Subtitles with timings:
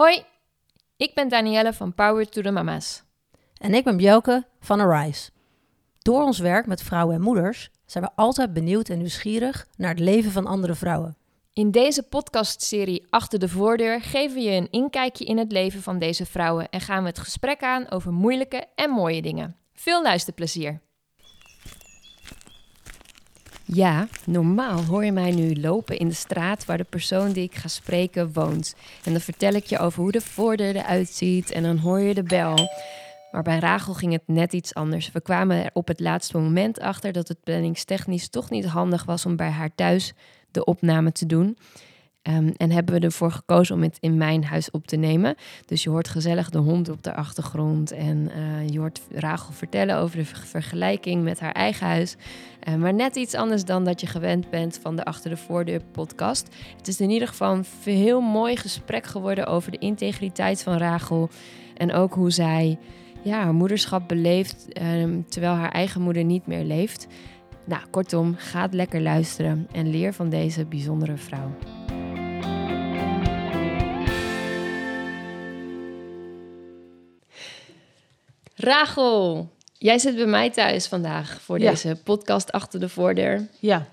[0.00, 0.24] Hoi,
[0.96, 3.02] ik ben Danielle van Power to the Mama's.
[3.56, 5.30] En ik ben Bjelke van Arise.
[5.98, 9.98] Door ons werk met vrouwen en moeders zijn we altijd benieuwd en nieuwsgierig naar het
[9.98, 11.16] leven van andere vrouwen.
[11.52, 15.98] In deze podcastserie Achter de Voordeur geven we je een inkijkje in het leven van
[15.98, 19.56] deze vrouwen en gaan we het gesprek aan over moeilijke en mooie dingen.
[19.72, 20.80] Veel luisterplezier!
[23.72, 27.54] Ja, normaal hoor je mij nu lopen in de straat waar de persoon die ik
[27.54, 28.74] ga spreken woont.
[29.04, 32.14] En dan vertel ik je over hoe de voordeur eruit ziet en dan hoor je
[32.14, 32.58] de bel.
[33.30, 35.12] Maar bij Rachel ging het net iets anders.
[35.12, 39.26] We kwamen er op het laatste moment achter dat het planningstechnisch toch niet handig was
[39.26, 40.12] om bij haar thuis
[40.50, 41.56] de opname te doen.
[42.28, 45.34] Um, en hebben we ervoor gekozen om het in mijn huis op te nemen.
[45.66, 47.92] Dus je hoort gezellig de hond op de achtergrond.
[47.92, 52.16] En uh, je hoort Rachel vertellen over de vergelijking met haar eigen huis.
[52.68, 55.80] Uh, maar net iets anders dan dat je gewend bent van de Achter de Voordeur
[55.92, 56.48] podcast.
[56.76, 61.28] Het is in ieder geval een heel mooi gesprek geworden over de integriteit van Rachel.
[61.76, 62.78] En ook hoe zij
[63.22, 67.06] ja, haar moederschap beleeft um, terwijl haar eigen moeder niet meer leeft.
[67.64, 71.50] Nou, kortom, ga lekker luisteren en leer van deze bijzondere vrouw.
[78.64, 81.70] Rachel, jij zit bij mij thuis vandaag voor Ja.
[81.70, 83.46] deze podcast achter de voordeur.
[83.58, 83.86] Ja,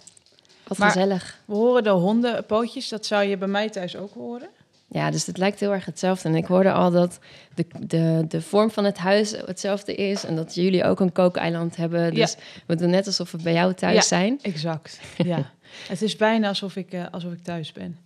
[0.67, 1.39] Wat Maar- gezellig.
[1.45, 2.89] we horen de hondenpootjes.
[2.89, 4.47] Dat zou je bij mij thuis ook horen.
[4.89, 6.29] Ja, dus het lijkt heel erg hetzelfde.
[6.29, 7.19] En ik hoorde al dat
[7.55, 10.23] de, de, de vorm van het huis hetzelfde is.
[10.23, 12.13] En dat jullie ook een kookeiland hebben.
[12.13, 14.01] Dus we doen net alsof we bij jou thuis Ja.
[14.01, 14.39] zijn.
[14.41, 14.99] Exact.
[15.17, 15.51] Ja.
[15.87, 17.97] Het is bijna alsof ik, eh, alsof ik thuis ben.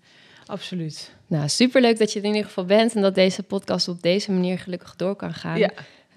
[0.45, 1.11] Absoluut.
[1.27, 2.95] Nou, superleuk dat je er in ieder geval bent.
[2.95, 5.57] En dat deze podcast op deze manier gelukkig door kan gaan.
[5.57, 5.69] Ja.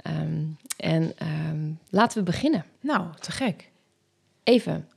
[0.04, 0.42] Ehm,
[0.76, 2.64] en ehm, laten we beginnen.
[2.80, 3.70] Nou, te gek.
[4.42, 4.88] Even,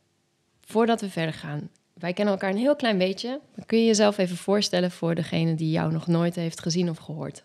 [0.65, 1.69] voordat we verder gaan.
[1.93, 3.39] Wij kennen elkaar een heel klein beetje.
[3.65, 7.43] Kun je jezelf even voorstellen voor degene die jou nog nooit heeft gezien of gehoord.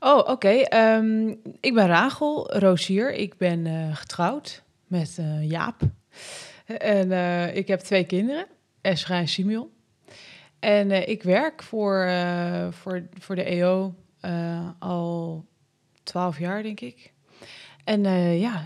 [0.00, 0.48] Oh, oké.
[0.48, 1.28] Ehm,
[1.60, 3.12] ik ben Rachel Roosier.
[3.12, 5.80] Ik ben eh, getrouwd met eh, Jaap.
[6.66, 8.46] En eh, ik heb twee kinderen,
[8.80, 9.68] Esra en Simeon.
[10.58, 12.10] En ik werk voor,
[12.70, 13.94] voor, voor de EO
[14.78, 15.44] al
[16.10, 17.12] twaalf jaar, denk ik.
[17.84, 18.64] En eh, ja,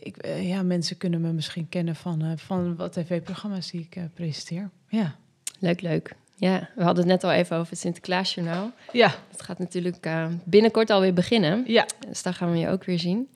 [0.00, 3.96] ik, eh, ja, mensen kunnen me misschien kennen van, eh, van wat tv-programma's die ik
[3.96, 4.70] eh, presenteer.
[4.88, 5.14] Ja.
[5.58, 6.14] Leuk, leuk.
[6.36, 8.70] Ja, we hadden het net al even over het Sinterklaasjournaal.
[8.92, 11.64] Ja, Het gaat natuurlijk eh, binnenkort alweer beginnen.
[11.66, 11.86] ja.
[12.08, 13.28] Dus daar gaan we je ook weer zien.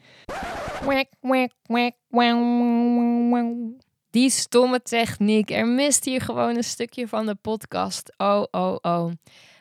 [4.11, 5.51] Die stomme techniek.
[5.51, 8.15] Er mist hier gewoon een stukje van de podcast.
[8.17, 9.11] Oh, oh, oh.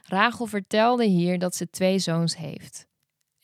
[0.04, 2.88] Rachel vertelde hier dat ze twee zoons heeft.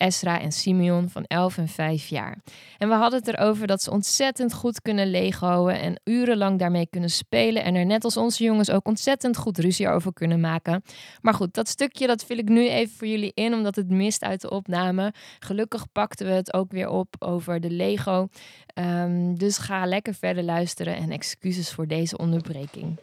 [0.02, 2.38] Esra en Simeon van 11 en 5 jaar.
[2.78, 7.10] En we hadden het erover dat ze ontzettend goed kunnen legoen en urenlang daarmee kunnen
[7.10, 7.64] spelen.
[7.64, 10.84] En er net als onze jongens ook ontzettend goed ruzie over kunnen maken.
[11.22, 14.24] Maar goed, dat stukje dat vul ik nu even voor jullie in, omdat het mist
[14.24, 15.14] uit de opname.
[15.40, 18.28] Gelukkig pakten we het ook weer op over de Lego.
[18.66, 22.98] Ehm, dus ga lekker verder luisteren en excuses voor deze onderbreking.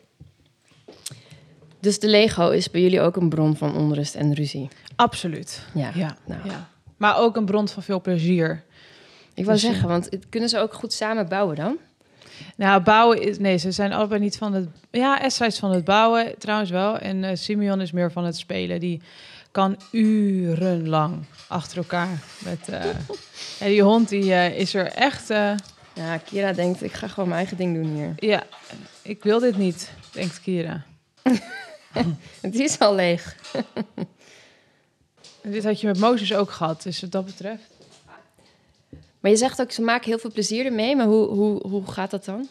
[1.81, 4.69] Dus de Lego is bij jullie ook een bron van onrust en ruzie.
[4.97, 5.67] Absoluut.
[5.75, 5.91] Ja.
[5.95, 6.49] Ja, nou.
[6.49, 6.69] ja.
[6.99, 8.63] Maar ook een bron van veel plezier.
[9.35, 11.77] Ik wou Dus, eh, zeggen, want het- kunnen ze ook goed samen bouwen dan?
[12.57, 13.39] Nou, bouwen is...
[13.39, 14.69] Nee, ze zijn allebei niet van het...
[14.91, 16.99] Ja, Esra is van het bouwen trouwens wel.
[16.99, 18.81] En eh, Simeon is meer van het spelen.
[18.81, 19.01] Die
[19.51, 22.69] kan urenlang achter elkaar met...
[22.69, 22.85] eh
[23.61, 25.29] en die hond die is er echt...
[25.95, 28.13] Ja, Kira denkt, ik ga gewoon mijn eigen ding doen hier.
[28.17, 28.43] ja,
[29.03, 30.83] ik wil dit niet, denkt Kira.
[32.41, 33.37] Het is al leeg.
[35.43, 37.77] Dit had je met Mozes ook gehad, dus wat dat betreft.
[39.21, 40.97] Maar je zegt ook, ze maken heel veel plezier ermee.
[40.97, 42.49] Maar hoe, hoe, hoe gaat dat dan?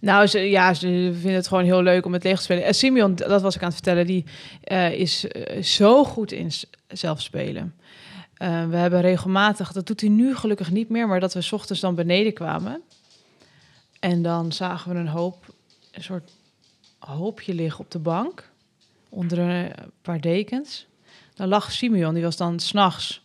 [0.00, 2.64] Nou, ze, ja, ze vinden het gewoon heel leuk om het leeg te spelen.
[2.64, 4.24] En Simeon, dat was ik aan het vertellen, die
[4.62, 6.50] eh, is eh, zo goed in
[6.88, 7.74] zelf spelen.
[8.34, 11.52] Eh, we hebben regelmatig, dat doet hij nu gelukkig niet meer, maar dat we 's
[11.52, 12.82] ochtends dan beneden kwamen.
[14.00, 15.54] En dan zagen we een hoop,
[15.92, 16.30] een soort
[16.98, 18.50] hoopje liggen op de bank,
[19.08, 20.86] onder een paar dekens.
[21.36, 23.24] Dan lag Simeon, die was dan s'nachts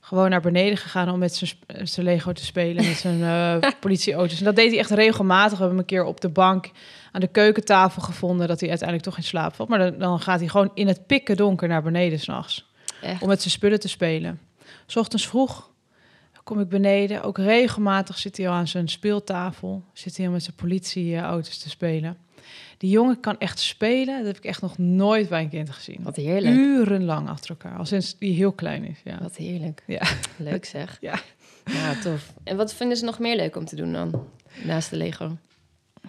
[0.00, 1.34] gewoon naar beneden gegaan om met
[1.82, 4.38] zijn, Lego te spelen, met zijn eh, politieauto's.
[4.38, 5.50] En dat deed hij echt regelmatig.
[5.50, 6.70] We hebben hem een keer op de bank
[7.12, 9.68] aan de keukentafel gevonden, dat hij uiteindelijk toch in slaap valt.
[9.68, 12.72] Maar dan, dan gaat hij gewoon in het pikken donker naar beneden s'nachts
[13.20, 14.40] om met zijn spullen te spelen.
[14.86, 15.70] S ochtends vroeg
[16.44, 17.22] kom ik beneden.
[17.22, 19.84] Ook regelmatig zit hij al aan zijn speeltafel.
[19.92, 22.16] Zit hij al met zijn politieauto's te spelen.
[22.78, 24.16] Die jongen kan echt spelen.
[24.16, 25.98] Dat heb ik echt nog nooit bij een kind gezien.
[26.02, 26.54] Wat heerlijk.
[26.56, 27.78] Urenlang achter elkaar.
[27.78, 29.00] Al sinds die heel klein is.
[29.04, 29.18] Ja.
[29.22, 29.82] Wat heerlijk.
[29.86, 30.02] Ja.
[30.36, 30.96] Leuk zeg.
[31.00, 31.20] Ja.
[31.64, 32.34] Ja, tof.
[32.42, 34.28] En wat vinden ze nog meer leuk om te doen dan?
[34.64, 35.36] Naast de Lego?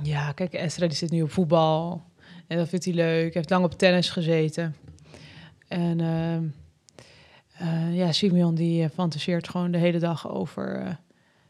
[0.02, 2.04] Ja, kijk, Esra die zit nu op voetbal.
[2.48, 3.24] En dat vindt hij leuk.
[3.24, 4.76] Hij heeft lang op tennis gezeten.
[5.68, 6.44] En ehm,
[7.58, 10.76] eh, ja, Simeon die eh, fantaseert gewoon de hele dag over...
[10.76, 10.94] eh,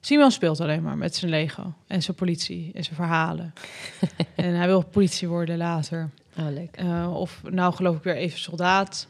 [0.05, 3.53] Simeon speelt alleen maar met zijn Lego en zijn politie en zijn verhalen.
[4.35, 6.09] en hij wil politie worden later.
[6.37, 6.75] Oh, leuk.
[6.75, 9.07] Eh, of nou geloof ik weer even soldaat.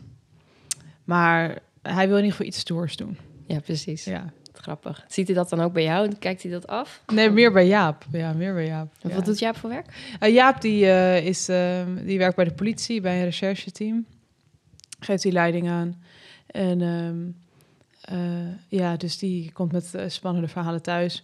[1.03, 3.17] Maar hij wil in ieder geval iets stoers doen.
[3.47, 4.03] Ja, precies.
[4.03, 4.33] Ja.
[4.53, 5.05] Grappig.
[5.07, 6.15] Ziet hij dat dan ook bij jou?
[6.19, 7.01] Kijkt hij dat af?
[7.13, 8.05] Nee, meer bij Jaap.
[8.11, 8.93] Ja, meer bij Jaap.
[9.01, 9.15] Ja.
[9.15, 10.15] Wat doet Jaap voor werk?
[10.19, 14.05] Eh, Jaap die, eh, is, ehm, die werkt bij de politie, bij een rechercheteam.
[14.99, 16.01] Geeft die leiding aan.
[16.47, 17.44] En ehm, eh,
[18.67, 21.23] ja, dus die komt met eh, spannende verhalen thuis.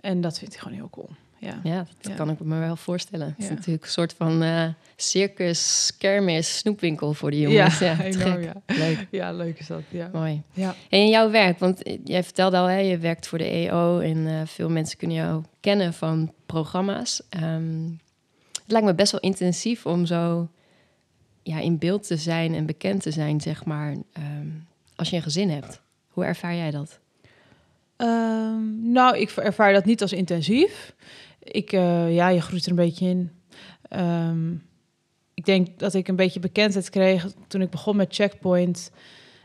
[0.00, 1.08] En dat vindt hij gewoon heel cool.
[1.38, 1.60] Ja.
[1.62, 2.14] Ja, dat Ja.
[2.16, 3.26] kan ik me wel voorstellen.
[3.26, 3.54] Het is Ja.
[3.54, 7.78] natuurlijk een soort van eh, circus, kermis, snoepwinkel voor die jongens.
[7.78, 8.42] Ja, enorm, gek.
[8.66, 8.74] ja.
[8.76, 9.82] Leuk, Ja, leuk is dat.
[9.88, 10.10] Ja.
[10.12, 10.42] mooi.
[10.52, 10.74] Ja.
[10.88, 13.98] En in jouw werk, want eh, jij vertelde al, hè, je werkt voor de EO
[14.00, 17.22] en eh, veel mensen kunnen jou kennen van programma's.
[17.28, 17.82] Ehm,
[18.52, 20.48] het lijkt me best wel intensief om zo
[21.42, 24.46] ja, in beeld te zijn en bekend te zijn, zeg maar, ehm,
[24.96, 25.80] als je een gezin hebt.
[26.16, 26.98] Hoe ervaar jij dat?
[27.96, 30.94] Ehm, nou, ik ervaar dat niet als intensief.
[31.42, 33.30] Ik, eh, ja, je groeit er een beetje in.
[33.88, 34.52] Ehm,
[35.34, 38.90] ik denk dat ik een beetje bekendheid kreeg toen ik begon met Checkpoint.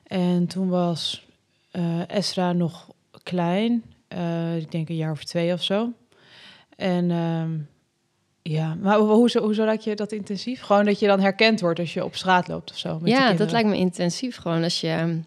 [0.03, 1.25] En toen was
[1.71, 2.89] eh Esra nog
[3.23, 3.83] klein.
[4.07, 5.91] Eh, ik denk een jaar of twee of zo.
[6.75, 7.57] En ehm,
[8.41, 10.61] ja, maar ho- hoezo, hoezo raak je dat intensief?
[10.61, 12.99] Gewoon dat je dan herkend wordt als je op straat loopt of zo.
[12.99, 14.35] met ja, dat lijkt me intensief.
[14.37, 15.19] Gewoon als je.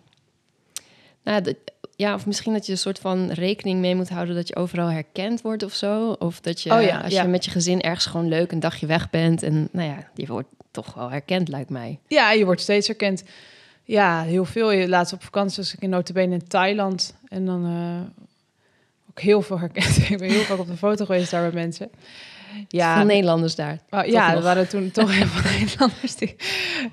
[1.25, 1.55] Nou,
[1.97, 4.91] ja, of misschien dat je een soort van rekening mee moet houden dat je overal
[4.91, 6.11] herkend wordt of zo.
[6.11, 7.23] Of dat je, Oh ja, als ja.
[7.23, 9.43] je met je gezin ergens gewoon leuk een dagje weg bent.
[9.43, 11.99] En nou ja, je wordt toch wel herkend, lijkt mij.
[12.09, 13.25] Ja, je wordt steeds herkend.
[13.85, 14.71] Ja, heel veel.
[14.71, 17.15] Je laatst op vakantie was ik in notabene in Thailand.
[17.29, 18.25] En dan eh,
[19.11, 19.97] ook heel veel herkend.
[20.11, 21.91] ik ben heel vaak op de foto geweest daar met mensen.
[22.69, 23.79] Ja, Veel Nederlanders daar.
[23.91, 24.37] Oh, ja, nog.
[24.37, 26.17] er waren toen toch heel veel Nederlanders.
[26.17, 26.37] Die,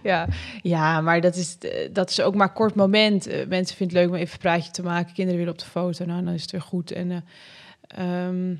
[0.03, 0.27] ja.
[0.61, 3.27] ja, maar dat is, eh, dat is ook maar een kort moment.
[3.27, 5.13] Eh, mensen vinden het leuk om even een praatje te maken.
[5.13, 6.05] Kinderen willen op de foto.
[6.05, 6.91] Nou, dan is het weer goed.
[6.91, 7.17] En, eh,
[8.27, 8.55] ehm,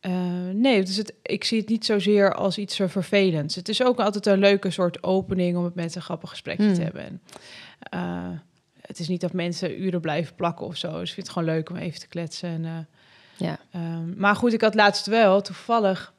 [0.00, 3.54] eh, nee, dus het, ik zie het niet zozeer als iets zo vervelends.
[3.54, 6.74] Het is ook altijd een leuke soort opening om het met een grappig gesprekje Hmm.
[6.74, 7.04] te hebben.
[7.04, 8.42] En,
[8.80, 10.90] het is niet dat mensen uren blijven plakken of zo.
[10.90, 12.48] Dus ik vind het gewoon leuk om even te kletsen.
[12.48, 12.88] En,
[13.36, 13.58] Ja.
[13.70, 16.12] Ehm, maar goed, ik had laatst wel toevallig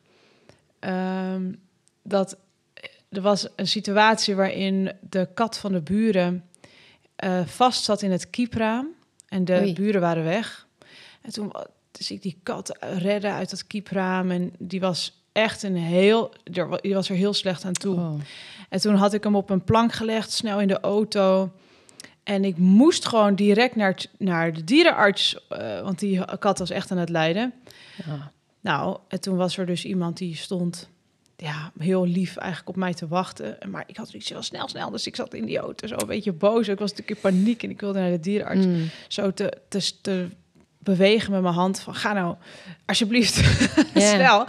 [0.79, 1.51] ehm,
[2.03, 2.37] dat
[3.09, 6.43] er was een situatie waarin de kat van de buren
[7.15, 8.87] eh, vast zat in het kiepraam
[9.27, 9.73] en de Oei.
[9.73, 10.67] buren waren weg.
[11.21, 11.51] En toen
[11.91, 16.33] dus ik die kat redden uit dat kiepraam en die was echt een heel,
[16.81, 17.95] die was er heel slecht aan toe.
[17.95, 18.19] Oh.
[18.69, 21.51] En toen had ik hem op een plank gelegd, snel in de auto.
[22.25, 26.91] En ik moest gewoon direct naar, naar de dierenarts, eh, want die kat was echt
[26.91, 27.53] aan het lijden.
[28.05, 28.31] Ja.
[28.61, 30.89] Nou, en toen was er dus iemand die stond
[31.37, 33.57] ja, heel lief eigenlijk op mij te wachten.
[33.69, 34.89] Maar ik had iets heel snel, snel.
[34.89, 36.67] Dus ik zat in die auto zo een beetje boos.
[36.67, 38.65] Ik was natuurlijk in paniek en ik wilde naar de dierenarts.
[38.65, 38.89] Mm.
[39.07, 40.27] Zo te, te, te
[40.79, 42.35] bewegen met mijn hand van ga nou
[42.85, 43.33] alsjeblieft
[43.95, 44.45] snel.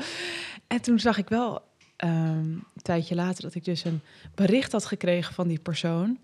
[0.67, 1.63] En toen zag ik wel
[1.97, 4.01] ehm, een tijdje later dat ik dus een
[4.35, 6.19] bericht had gekregen van die persoon.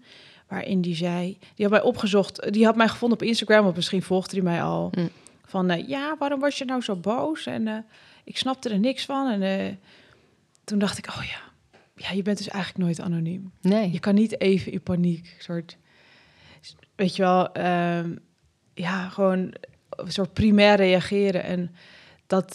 [0.49, 4.03] Waarin die zei, die had mij opgezocht, die had mij gevonden op Instagram, of misschien
[4.03, 4.93] volgde hij mij al.
[4.95, 5.11] Mm.
[5.53, 7.47] Van eh, ja, waarom was je nou zo boos?
[7.47, 7.77] En eh,
[8.25, 9.31] ik snapte er niks van.
[9.31, 9.75] En eh,
[10.65, 11.41] toen dacht ik, oh ja,
[11.97, 13.53] ja, je bent dus eigenlijk nooit anoniem.
[13.61, 13.93] Nee.
[13.93, 15.77] Je kan niet even in paniek, soort,
[16.95, 18.17] weet je wel, ehm,
[18.75, 19.55] ja, gewoon
[19.91, 21.43] een soort primair reageren.
[21.43, 21.75] En
[22.27, 22.55] dat,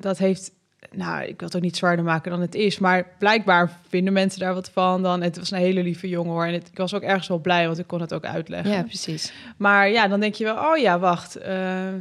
[0.00, 0.52] dat heeft,
[0.90, 4.40] nou, ik wil het ook niet zwaarder maken dan het is, maar blijkbaar vinden mensen
[4.40, 5.22] daar wat van dan.
[5.22, 6.44] Het was een hele lieve jongen hoor.
[6.44, 8.70] En het, ik was ook ergens wel blij, want ik kon het ook uitleggen.
[8.70, 9.32] Ja, precies.
[9.56, 11.36] Maar ja, dan denk je wel, oh ja, wacht.
[11.36, 11.46] eh,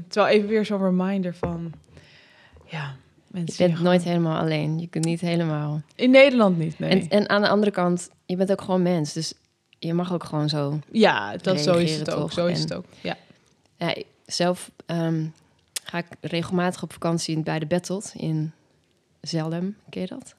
[0.07, 1.71] terwijl even weer zo'n reminder van,
[2.65, 2.95] ja,
[3.27, 3.57] Je mensen.
[3.57, 4.79] bent die nooit gewoon- helemaal alleen.
[4.79, 5.81] Je kunt niet helemaal.
[5.95, 6.89] In Nederland niet, nee.
[6.89, 9.13] En, en aan de andere kant, je bent ook gewoon mens.
[9.13, 9.33] Dus
[9.79, 12.19] je mag ook gewoon zo ja, dat zo is het ook.
[12.19, 12.31] toch?
[12.33, 12.85] Zo is En- het ook.
[13.01, 13.15] Ja.
[13.77, 15.25] Ja, zelf ehm,
[15.83, 18.51] ga ik regelmatig op vakantie bij de Bettelt in
[19.21, 19.75] Zeldam.
[19.89, 20.35] Ken je dat?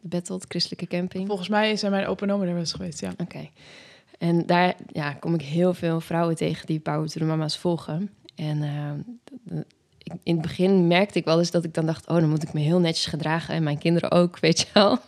[0.00, 1.26] De Bettelt, christelijke camping.
[1.26, 3.12] Volgens mij zijn mijn open omen er wel eens geweest, ja.
[3.18, 3.48] Oké.
[4.18, 8.10] En daar ja, kom ik heel veel vrouwen tegen die Power to the Mama's volgen.
[8.34, 9.64] En ik-
[10.22, 12.08] in het begin merkte ik wel eens dat ik dan dacht...
[12.08, 13.54] oh, dan moet ik me heel netjes gedragen.
[13.54, 14.98] En mijn kinderen ook, weet je wel.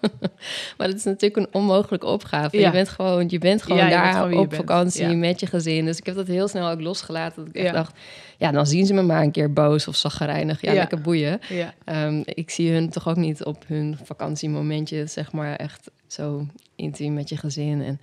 [0.76, 2.58] maar dat is natuurlijk een onmogelijke opgave.
[2.58, 2.66] Ja.
[2.66, 5.16] Je bent gewoon, je bent gewoon Ja, je bent daar gewoon op vakantie Ja.
[5.16, 5.84] met je gezin.
[5.84, 7.44] Dus ik heb dat heel snel ook losgelaten.
[7.44, 7.96] Dat ik echt dacht,
[8.36, 10.60] ja, dan zien ze me maar een keer boos of zaggerijnig.
[10.60, 11.40] Ja, lekker boeien.
[11.84, 17.14] Ehm, ik zie hun toch ook niet op hun vakantiemomentje, zeg maar, echt zo intiem
[17.14, 17.82] met je gezin.
[17.82, 18.00] En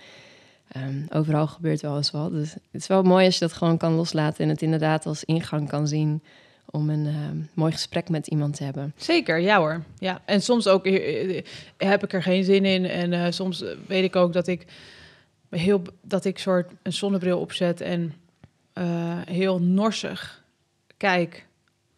[0.72, 2.32] ehm, overal gebeurt wel eens wat.
[2.32, 5.24] Dus het is wel mooi als je dat gewoon kan loslaten en het inderdaad als
[5.24, 6.22] ingang kan zien
[6.76, 8.94] om een ehm, mooi gesprek met iemand te hebben.
[8.98, 9.40] zeker.
[9.40, 9.84] Ja hoor.
[10.00, 10.22] Ja.
[10.26, 11.44] En soms ook eh, eh,
[11.78, 12.86] heb ik er geen zin in.
[12.86, 14.66] En eh, soms weet ik ook dat ik
[15.50, 18.14] heel, dat ik soort een zonnebril opzet en
[19.30, 20.44] heel norsig
[20.98, 21.46] kijk.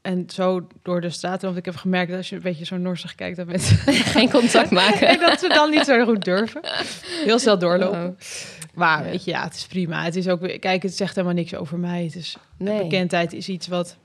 [0.02, 1.42] En zo door de straat.
[1.42, 3.78] Want ik heb gemerkt dat als je een beetje zo norsig kijkt, dat mensen
[4.18, 5.20] Geen contact maken.
[5.20, 6.62] dat ze dan niet zo goed durven.
[7.26, 8.06] Heel snel doorlopen.
[8.08, 8.18] Oh.
[8.74, 9.10] Maar Ja.
[9.12, 10.04] weet je, ja, het is prima.
[10.04, 12.04] Het is ook, kijk, het zegt helemaal niks over mij.
[12.04, 12.82] Het is Nee.
[12.82, 13.98] bekendheid is iets wat,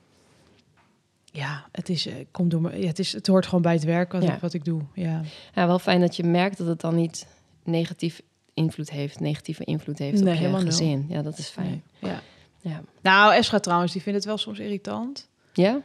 [1.33, 2.79] ja, het is, eh, komt door me.
[2.81, 4.35] Ja, het is, het hoort gewoon bij het werk wat, Ja.
[4.35, 4.83] ik, wat ik doe.
[4.95, 5.21] Ja.
[5.55, 7.27] Ja, wel fijn dat je merkt dat het dan niet
[7.65, 8.21] negatief
[8.55, 10.59] invloed heeft, negatieve invloed heeft Nee, op je nul.
[10.61, 11.07] gezin.
[11.09, 11.83] Ja, dat is fijn.
[12.01, 12.21] Nee, ja.
[12.61, 12.83] Ja.
[13.03, 15.29] Nou, Esra trouwens, die vindt het wel soms irritant.
[15.53, 15.81] Ja?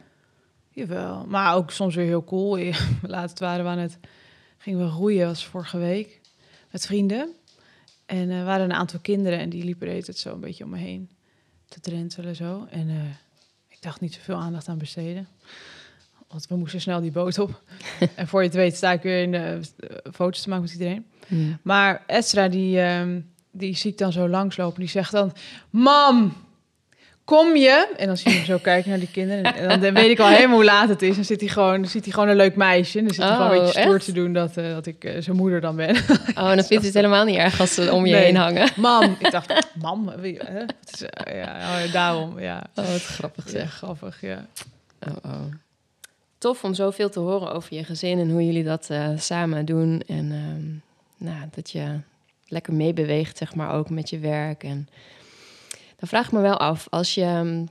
[0.70, 2.58] Jawel, maar ook soms weer heel cool.
[3.02, 3.98] Laatst waren we aan het,
[4.58, 6.20] gingen we roeien, was vorige week,
[6.70, 7.28] met vrienden.
[8.06, 10.78] En er waren een aantal kinderen en die liepen tijd zo een beetje om me
[10.78, 11.10] heen
[11.68, 12.66] te drentelen zo.
[12.70, 12.96] En eh,
[13.78, 15.28] ik dacht niet zoveel aandacht aan besteden.
[16.28, 17.62] Want we moesten snel die boot op.
[18.16, 20.72] en voor je het weet sta ik weer in de eh, foto's te maken met
[20.72, 21.06] iedereen.
[21.62, 23.20] Maar Esra, die, ehm,
[23.50, 24.80] die zie ik dan zo langslopen.
[24.80, 25.32] Die zegt dan,
[25.70, 26.32] mam,
[27.28, 27.92] kom je?
[27.96, 29.54] En dan zie je hem zo kijken naar die kinderen.
[29.54, 31.14] En dan weet ik al helemaal hoe laat het is.
[31.14, 32.98] Dan zit hij gewoon, ziet hij gewoon een leuk meisje.
[32.98, 34.04] En dan zit hij gewoon een Oh, beetje stoer echt?
[34.04, 35.88] te doen dat, eh, dat ik eh, zijn moeder dan ben.
[35.96, 38.24] Oh, en dan vindt hij het helemaal niet erg als ze om je Nee.
[38.24, 38.68] heen hangen.
[38.76, 40.58] mam, ik dacht, mam, wie, hè?
[40.60, 42.62] Het is, eh, ja, oh, daarom, ja.
[42.74, 43.72] Oh, wat grappig Ja, zeg.
[43.72, 44.46] grappig, ja.
[45.08, 45.40] Oh, oh.
[46.38, 50.02] Tof om zoveel te horen over je gezin en hoe jullie dat samen doen.
[50.06, 51.86] En ehm, nou, dat je
[52.46, 54.64] lekker meebeweegt, zeg maar, ook met je werk.
[54.64, 54.88] En
[55.98, 57.66] dan vraag ik me wel af, als je, ehm,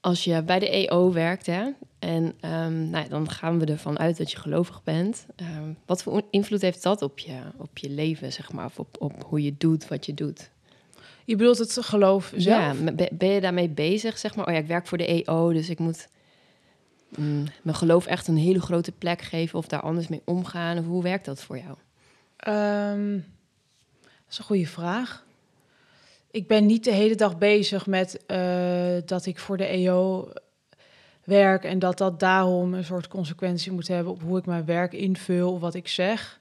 [0.00, 3.98] als je bij de EO werkt, hè, en ehm, nou, ja, dan gaan we ervan
[3.98, 5.26] uit dat je gelovig bent.
[5.36, 8.96] Ehm, wat voor invloed heeft dat op je, op je leven, zeg maar, of op,
[8.98, 10.50] op hoe je doet wat je doet?
[11.24, 12.78] Je bedoelt het geloof zelf?
[12.84, 14.46] Ja, ben je daarmee bezig, zeg maar?
[14.46, 16.08] Oh ja, ik werk voor de EO, dus ik moet
[17.08, 20.78] mm, mijn geloof echt een hele grote plek geven of daar anders mee omgaan.
[20.78, 21.76] Of hoe werkt dat voor jou?
[24.24, 25.24] Dat is een goede vraag.
[26.30, 30.32] Ik ben niet de hele dag bezig met eh, dat ik voor de EO
[31.24, 34.92] werk en dat dat daarom een soort consequentie moet hebben op hoe ik mijn werk
[34.92, 36.40] invul of wat ik zeg.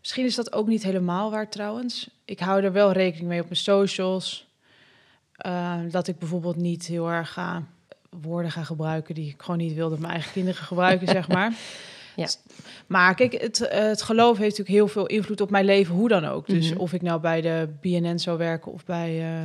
[0.00, 2.10] Misschien is dat ook niet helemaal waar trouwens.
[2.24, 4.48] Ik hou er wel rekening mee op mijn socials.
[5.36, 7.62] Eh, dat ik bijvoorbeeld niet heel erg ga
[8.10, 11.52] woorden ga gebruiken die ik gewoon niet wil dat mijn eigen kinderen gebruiken, zeg maar.
[12.16, 12.28] Ja.
[12.86, 16.08] Maar kijk, het, eh, het geloof heeft natuurlijk heel veel invloed op mijn leven, hoe
[16.08, 16.46] dan ook.
[16.46, 16.78] Dus Mhm.
[16.80, 19.08] of ik nou bij de BNN zou werken of bij...
[19.18, 19.42] eh,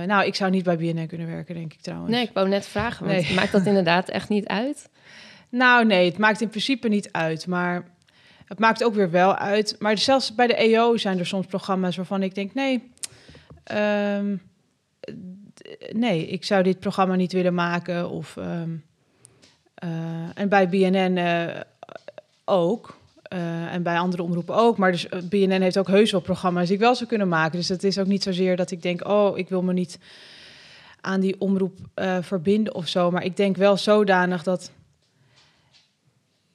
[0.00, 2.10] eh, nou, ik zou niet bij BNN kunnen werken, denk ik trouwens.
[2.10, 3.34] Nee, ik wou net vragen, want Nee.
[3.34, 4.88] maakt dat inderdaad echt niet uit?
[5.48, 7.46] Nou, nee, het maakt in principe niet uit.
[7.46, 7.84] Maar
[8.44, 9.76] het maakt ook weer wel uit.
[9.78, 12.90] Maar zelfs bij de EO zijn er soms programma's waarvan ik denk: nee,
[13.64, 14.36] ehm,
[15.92, 18.10] nee, ik zou dit programma niet willen maken.
[18.10, 18.66] Of, ehm, eh,
[20.34, 21.60] en bij BNN eh,
[22.44, 22.98] ook.
[23.22, 24.76] Eh, en bij andere omroepen ook.
[24.76, 27.58] Maar dus, eh, BNN heeft ook heus wel programma's die ik wel zou kunnen maken.
[27.58, 29.98] Dus het is ook niet zozeer dat ik denk: oh, ik wil me niet
[31.00, 33.10] aan die omroep eh, verbinden of zo.
[33.10, 34.70] Maar ik denk wel zodanig dat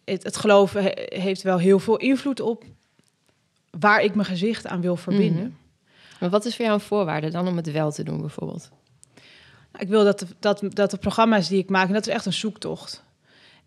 [0.06, 2.64] het, het geloven he- heeft wel heel veel invloed op
[3.80, 5.44] waar ik mijn gezicht aan wil verbinden.
[5.44, 5.54] Mhm.
[6.20, 8.70] Maar wat is voor jou een voorwaarde dan om het wel te doen, bijvoorbeeld?
[9.72, 12.14] Nou, Ik wil dat de, dat, dat de programma's die ik maak, en dat is
[12.14, 13.04] echt een zoektocht,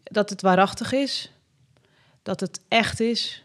[0.03, 1.33] dat het waarachtig is,
[2.23, 3.45] dat het echt is,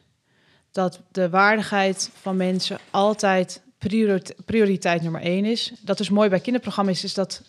[0.72, 5.72] dat de waardigheid van mensen altijd priorit- prioriteit nummer één is.
[5.82, 7.42] Dat is mooi bij kinderprogramma's, is dat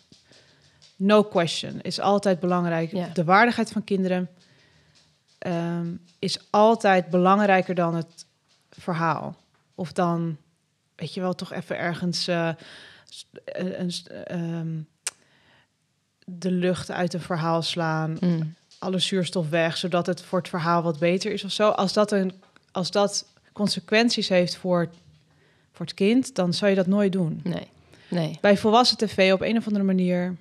[0.95, 2.91] no question, is altijd belangrijk.
[2.91, 3.07] Ja.
[3.13, 4.29] De waardigheid van kinderen
[5.37, 5.87] ehm,
[6.19, 8.25] is altijd belangrijker dan het
[8.69, 9.35] verhaal.
[9.75, 10.37] Of dan,
[10.95, 12.49] weet je wel, toch even ergens eh,
[13.09, 13.91] s- een,
[14.25, 14.77] ehm,
[16.25, 18.55] de lucht uit een verhaal slaan, Mm.
[18.79, 21.69] Alle zuurstof weg, zodat het voor het verhaal wat beter is of zo.
[21.69, 22.33] Als dat, een,
[22.71, 24.89] als dat consequenties heeft voor,
[25.71, 27.39] voor het kind, dan zou je dat nooit doen.
[27.43, 27.67] Nee,
[28.09, 28.37] nee.
[28.41, 30.35] Bij volwassen tv op een of andere manier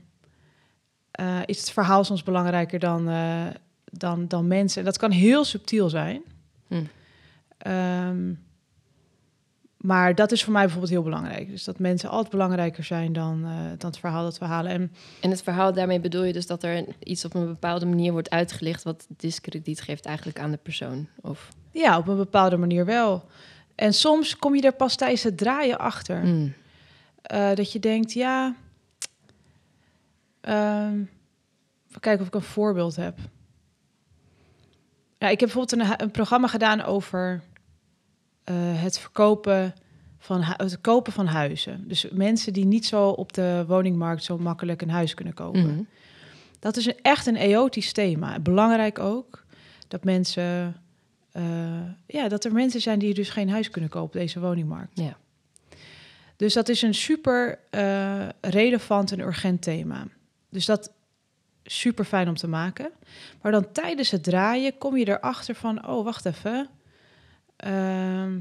[1.11, 3.47] eh, is het verhaal soms belangrijker dan, eh,
[3.85, 4.79] dan, dan mensen.
[4.79, 6.23] En dat kan heel subtiel zijn.
[6.67, 6.85] Hm.
[7.59, 8.33] Ehm,
[9.85, 11.49] maar dat is voor mij bijvoorbeeld heel belangrijk.
[11.49, 14.73] Dus dat mensen altijd belangrijker zijn dan, eh, dan het verhaal dat we halen.
[14.73, 18.13] En En het verhaal, daarmee bedoel je dus dat er iets op een bepaalde manier
[18.13, 18.83] wordt uitgelicht...
[18.83, 21.09] wat discrediet geeft eigenlijk aan de persoon?
[21.21, 21.49] Of...
[21.71, 23.25] ja, op een bepaalde manier wel.
[23.75, 26.25] En soms kom je er pas tijdens het draaien achter.
[26.25, 26.55] Mm.
[27.23, 28.55] Eh, dat je denkt, ja...
[30.41, 31.01] ehm,
[31.89, 33.19] even kijken of ik een voorbeeld heb.
[35.19, 37.43] Ja, ik heb bijvoorbeeld een programma gedaan over
[38.45, 39.75] eh, het verkopen
[40.19, 41.89] van het kopen van huizen.
[41.89, 45.67] Dus mensen die niet zo op de woningmarkt zo makkelijk een huis kunnen kopen.
[45.67, 45.83] Mhm.
[46.59, 48.39] Dat is een, echt een eotisch thema.
[48.41, 49.45] Belangrijk ook
[49.89, 50.77] dat mensen
[51.35, 51.43] eh,
[52.07, 54.99] ja, dat er mensen zijn die dus geen huis kunnen kopen op deze woningmarkt.
[54.99, 55.17] Ja.
[56.37, 60.07] Dus dat is een super eh, relevant en urgent thema.
[60.49, 60.93] Dus dat
[61.63, 62.91] is super fijn om te maken.
[63.43, 66.69] Maar dan tijdens het draaien kom je erachter van, oh, wacht even.
[67.57, 68.39] Ehm,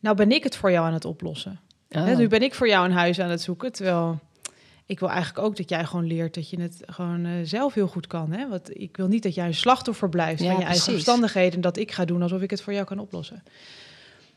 [0.00, 1.60] nou ben ik het voor jou aan het oplossen.
[1.90, 2.04] Oh.
[2.04, 4.18] Hè, nu ben ik voor jou een huis aan het zoeken, terwijl
[4.86, 7.86] ik wil eigenlijk ook dat jij gewoon leert dat je het gewoon eh, zelf heel
[7.86, 8.32] goed kan.
[8.32, 8.48] Hè?
[8.48, 11.60] Want ik wil niet dat jij een slachtoffer blijft Ja, van je eigen omstandigheden en
[11.60, 13.42] dat ik ga doen alsof ik het voor jou kan oplossen.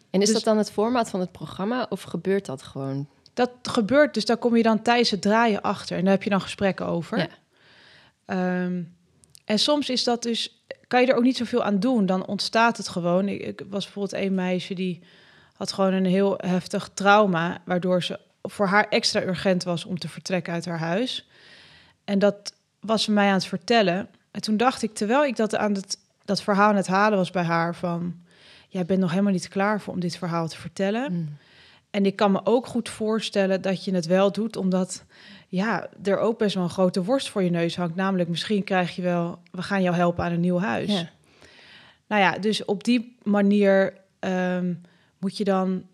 [0.10, 3.08] En is Dus- dat dan het format van het programma of gebeurt dat gewoon?
[3.34, 6.30] Dat gebeurt, dus daar kom je dan tijdens het draaien achter en daar heb je
[6.30, 7.18] dan gesprekken over.
[7.18, 7.28] Ja.
[8.26, 8.82] Ehm,
[9.46, 10.61] en soms is dat dus,
[10.92, 13.28] kan je er ook niet zoveel aan doen, dan ontstaat het gewoon.
[13.28, 15.00] Ik, ik was bijvoorbeeld een meisje die
[15.54, 20.10] had gewoon een heel heftig trauma, waardoor ze voor haar extra urgent was om te
[20.10, 21.28] vertrekken uit haar huis.
[22.04, 24.10] En dat was ze mij aan het vertellen.
[24.32, 27.32] En toen dacht ik, terwijl ik dat aan het dat verhaal aan het halen was
[27.32, 28.16] bij haar van,
[28.68, 31.14] jij bent nog helemaal niet klaar voor om dit verhaal te vertellen.
[31.14, 31.38] Mm.
[31.90, 35.04] En ik kan me ook goed voorstellen dat je het wel doet, omdat
[35.52, 37.96] ja, er ook best wel een grote worst voor je neus hangt.
[37.96, 40.92] Namelijk, misschien krijg je wel, we gaan jou helpen aan een nieuw huis.
[40.92, 41.10] Ja.
[42.08, 44.74] Nou ja, dus op die manier ehm,
[45.20, 45.86] moet je dan.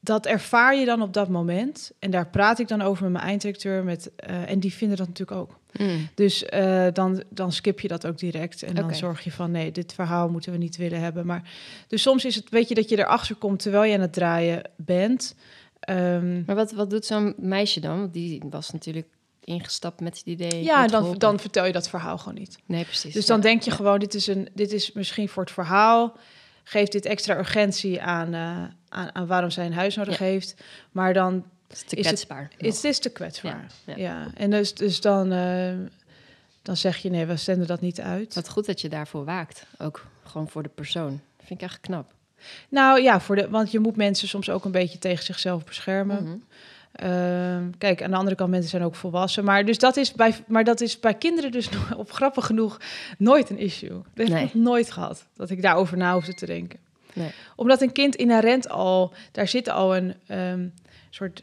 [0.00, 1.92] Dat ervaar je dan op dat moment.
[1.98, 3.84] En daar praat ik dan over met mijn einddirecteur.
[3.84, 5.58] Met, eh, en die vinden dat natuurlijk ook.
[5.72, 6.08] Mm.
[6.14, 8.62] Dus eh, dan, dan skip je dat ook direct.
[8.62, 11.26] En dan zorg je van nee, dit verhaal moeten we niet willen hebben.
[11.26, 11.50] Maar
[11.86, 14.62] dus soms is het, weet je, dat je erachter komt terwijl je aan het draaien
[14.76, 15.34] bent.
[15.82, 17.98] Ehm, Maar wat, wat doet zo'n meisje dan?
[17.98, 19.06] Want die was natuurlijk
[19.44, 20.62] ingestapt met het idee.
[20.64, 22.58] ja, dan, dan vertel je dat verhaal gewoon niet.
[22.66, 23.14] Nee, precies.
[23.14, 23.42] Dus dan Ja.
[23.42, 26.16] denk je gewoon, dit is, een, dit is misschien voor het verhaal.
[26.64, 30.24] Geeft dit extra urgentie aan, eh, aan, aan waarom zij een huis nodig Ja.
[30.24, 30.54] heeft.
[30.92, 31.34] Maar dan
[31.68, 32.50] Het is te is het- kwetsbaar.
[32.56, 33.66] is dit te kwetsbaar.
[33.86, 35.74] Ja, Ja, en dus, dus dan, eh,
[36.62, 38.34] dan zeg je nee, we zenden dat niet uit.
[38.34, 39.66] Wat goed dat je daarvoor waakt.
[39.78, 41.10] Ook gewoon voor de persoon.
[41.36, 42.12] Dat vind ik echt knap.
[42.68, 46.22] Nou ja, voor de, want je moet mensen soms ook een beetje tegen zichzelf beschermen.
[46.22, 46.36] Mhm.
[46.92, 49.44] Ehm, kijk, aan de andere kant, mensen zijn ook volwassen.
[49.44, 52.80] Maar, dus dat, is bij, maar dat is bij kinderen dus op grappig genoeg
[53.18, 53.90] nooit een issue.
[53.90, 54.42] Dat heb ik Nee.
[54.42, 56.78] nog nooit gehad, dat ik daarover na hoefde te denken.
[57.12, 57.30] Nee.
[57.56, 60.66] Omdat een kind inherent al, daar zit al een ehm,
[61.10, 61.42] soort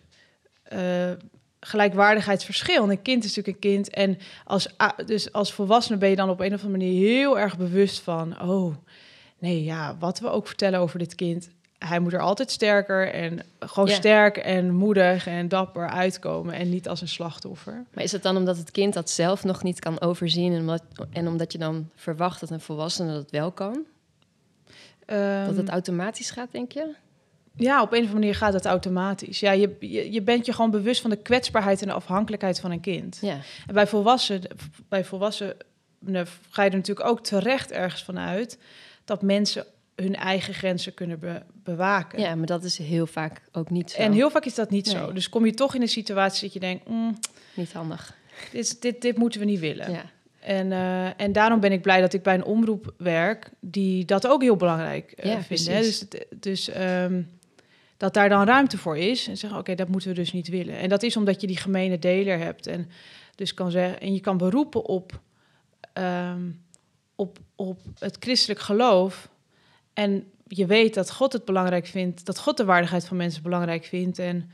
[0.63, 1.11] eh,
[1.59, 2.83] gelijkwaardigheidsverschil.
[2.83, 3.89] En een kind is natuurlijk een kind.
[3.89, 4.67] En als,
[5.05, 8.41] dus als volwassene ben je dan op een of andere manier heel erg bewust van...
[8.41, 8.75] oh,
[9.39, 11.49] nee, ja, wat we ook vertellen over dit kind...
[11.77, 16.53] hij moet er altijd sterker en gewoon sterk en moedig en dapper uitkomen...
[16.53, 17.85] en niet als een slachtoffer.
[17.93, 20.53] Maar is het dan omdat het kind dat zelf nog niet kan overzien...
[20.53, 23.85] en omdat, en omdat je dan verwacht dat een volwassene dat wel kan?
[25.09, 26.95] dat het Ehm, automatisch gaat, denk je?
[27.55, 29.39] Ja, op een of andere manier gaat het automatisch.
[29.39, 32.71] Ja, je, je, je bent je gewoon bewust van de kwetsbaarheid en de afhankelijkheid van
[32.71, 33.17] een kind.
[33.21, 33.37] Ja.
[33.67, 34.49] En bij volwassenen,
[34.89, 35.55] bij volwassenen
[36.49, 38.57] ga je er natuurlijk ook terecht ergens van uit
[39.09, 42.19] dat mensen hun eigen grenzen kunnen be- bewaken.
[42.19, 43.97] ja, maar dat is heel vaak ook niet zo.
[43.97, 45.13] En heel vaak is dat niet zo.
[45.13, 47.17] Dus kom je toch in een situatie dat je denkt, mm,
[47.53, 48.15] Niet handig.
[48.51, 49.91] dit, dit, dit moeten we niet willen.
[49.91, 50.03] Ja.
[50.39, 54.27] En, eh, en daarom ben ik blij dat ik bij een omroep werk die dat
[54.27, 55.67] ook heel belangrijk eh Ja, vindt.
[55.67, 55.81] Hè?
[55.81, 57.21] Dus, dus ehm,
[57.97, 59.27] dat daar dan ruimte voor is.
[59.27, 60.77] En zeggen, oké, dat moeten we dus niet willen.
[60.77, 62.67] En dat is omdat je die gemene deler hebt.
[62.67, 62.89] En,
[63.35, 65.19] dus kan zeggen, en je kan beroepen op,
[65.93, 66.41] ehm,
[67.19, 69.29] op, op het christelijk geloof.
[69.93, 73.85] En je weet dat God het belangrijk vindt, dat God de waardigheid van mensen belangrijk
[73.85, 74.19] vindt.
[74.19, 74.51] En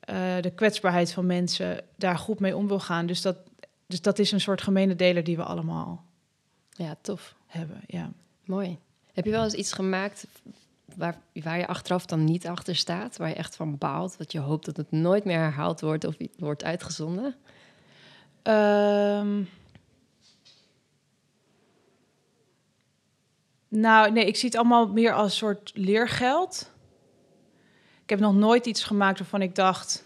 [0.00, 3.06] eh, de kwetsbaarheid van mensen daar goed mee om wil gaan.
[3.06, 3.36] Dus dat,
[3.86, 6.04] dus dat is een soort gemene deler die we allemaal
[6.70, 7.34] ja, tof.
[7.46, 7.80] hebben.
[7.86, 8.10] Ja.
[8.44, 8.78] Mooi.
[9.12, 10.26] Heb je wel eens iets gemaakt
[10.96, 13.16] waar, waar je achteraf dan niet achter staat?
[13.16, 14.18] Waar je echt van baalt?
[14.18, 17.36] Dat je hoopt dat het nooit meer herhaald wordt of wordt uitgezonden?
[18.42, 19.42] Ehm,
[23.70, 26.70] nou, nee, ik zie het allemaal meer als een soort leergeld.
[28.02, 30.04] Ik heb nog nooit iets gemaakt waarvan ik dacht: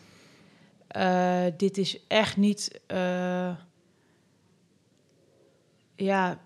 [0.87, 2.81] eh, dit is echt niet.
[2.87, 3.57] eh,
[5.97, 6.39] ja,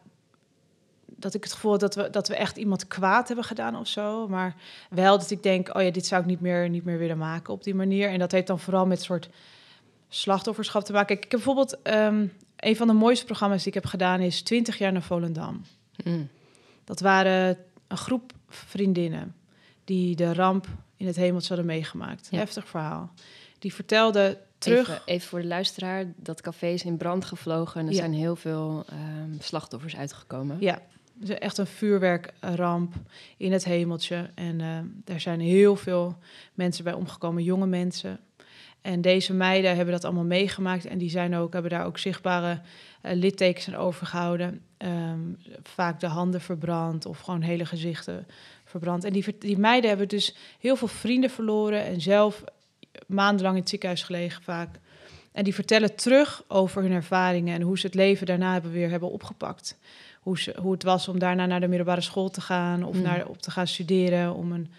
[1.06, 3.86] dat ik het gevoel had dat we, dat we echt iemand kwaad hebben gedaan of
[3.88, 4.28] zo.
[4.28, 4.54] Maar
[4.90, 7.52] wel dat ik denk: oh ja, dit zou ik niet meer, niet meer willen maken
[7.52, 8.08] op die manier.
[8.08, 9.28] En dat heeft dan vooral met soort
[10.08, 11.16] slachtofferschap te maken.
[11.16, 12.26] Ik heb bijvoorbeeld ehm,
[12.56, 15.64] een van de mooiste programma's die ik heb gedaan is 20 jaar naar Volendam.
[16.04, 16.28] Mm.
[16.88, 17.56] Dat waren
[17.88, 19.34] een groep vriendinnen
[19.84, 22.28] die de ramp in het hemeltje hadden meegemaakt.
[22.30, 22.38] Ja.
[22.38, 23.10] Heftig verhaal.
[23.58, 24.88] Die vertelden terug.
[24.88, 27.98] Even, even voor de luisteraar, dat café is in brand gevlogen en er Ja.
[27.98, 30.56] zijn heel veel ehm, slachtoffers uitgekomen.
[30.60, 30.78] Ja,
[31.14, 32.94] dus echt een vuurwerkramp
[33.36, 34.30] in het hemeltje.
[34.34, 36.18] En eh, daar zijn heel veel
[36.54, 38.20] mensen bij omgekomen, jonge mensen.
[38.80, 42.52] En deze meiden hebben dat allemaal meegemaakt en die zijn ook, hebben daar ook zichtbare
[42.52, 42.58] uh,
[43.02, 44.62] littekens aan overgehouden.
[44.76, 45.20] Ehm,
[45.62, 48.26] vaak de handen verbrand of gewoon hele gezichten
[48.64, 49.04] verbrand.
[49.04, 52.44] En die, die meiden hebben dus heel veel vrienden verloren en zelf
[53.06, 54.78] maandenlang in het ziekenhuis gelegen vaak.
[55.32, 58.90] En die vertellen terug over hun ervaringen en hoe ze het leven daarna hebben weer
[58.90, 59.78] hebben opgepakt.
[60.20, 63.02] Hoe, ze, hoe het was om daarna naar de middelbare school te gaan of mm.
[63.02, 64.34] naar, op te gaan studeren.
[64.34, 64.70] Om een,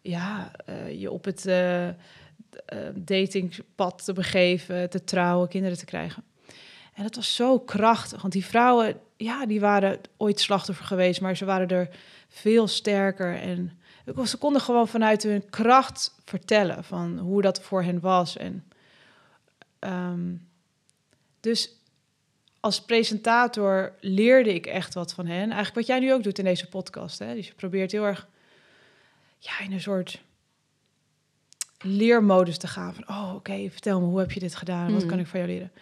[0.00, 1.88] ja, uh, je op het uh,
[2.94, 6.22] datingpad te begeven, te trouwen, kinderen te krijgen.
[6.94, 11.36] En dat was zo krachtig, want die vrouwen, ja, die waren ooit slachtoffer geweest, maar
[11.36, 11.88] ze waren er
[12.28, 13.80] veel sterker en
[14.24, 18.36] ze konden gewoon vanuit hun kracht vertellen van hoe dat voor hen was.
[18.36, 18.64] En,
[19.80, 20.48] um,
[21.40, 21.74] dus
[22.60, 25.42] als presentator leerde ik echt wat van hen.
[25.42, 27.18] Eigenlijk wat jij nu ook doet in deze podcast.
[27.18, 27.34] Hè?
[27.34, 28.28] Dus je probeert heel erg
[29.38, 30.22] ja, in een soort
[31.78, 32.94] leermodus te gaan.
[32.94, 34.92] Van, oh, oké, vertel me, hoe heb je dit gedaan?
[34.92, 35.20] Wat kan mm.
[35.20, 35.72] ik van jou leren?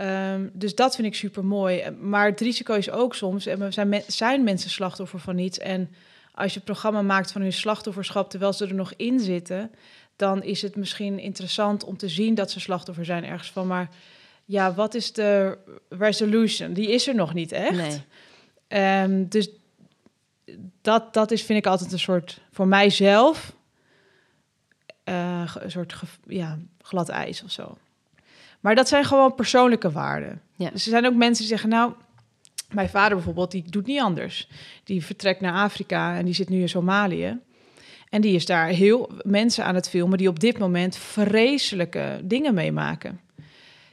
[0.00, 1.90] Um, dus dat vind ik super mooi.
[1.90, 5.58] Maar het risico is ook soms, en zijn, zijn mensen slachtoffer van iets.
[5.58, 5.90] En
[6.34, 9.70] als je het programma maakt van hun slachtofferschap terwijl ze er nog in zitten,
[10.16, 13.66] dan is het misschien interessant om te zien dat ze slachtoffer zijn ergens van.
[13.66, 13.88] Maar
[14.44, 15.58] ja, wat is de
[15.88, 16.72] resolution?
[16.72, 18.02] Die is er nog niet echt.
[18.68, 19.02] Nee.
[19.02, 19.50] Um, dus
[20.80, 23.54] dat, dat is, vind ik altijd een soort, voor mijzelf,
[25.04, 25.94] uh, een soort
[26.26, 27.78] ja, glad ijs of zo.
[28.60, 30.40] Maar dat zijn gewoon persoonlijke waarden.
[30.54, 30.70] Ja.
[30.70, 31.92] Dus er zijn ook mensen die zeggen, nou,
[32.70, 34.48] mijn vader bijvoorbeeld, die doet niet anders.
[34.84, 37.38] Die vertrekt naar Afrika en die zit nu in Somalië.
[38.08, 42.54] En die is daar heel mensen aan het filmen die op dit moment vreselijke dingen
[42.54, 43.20] meemaken.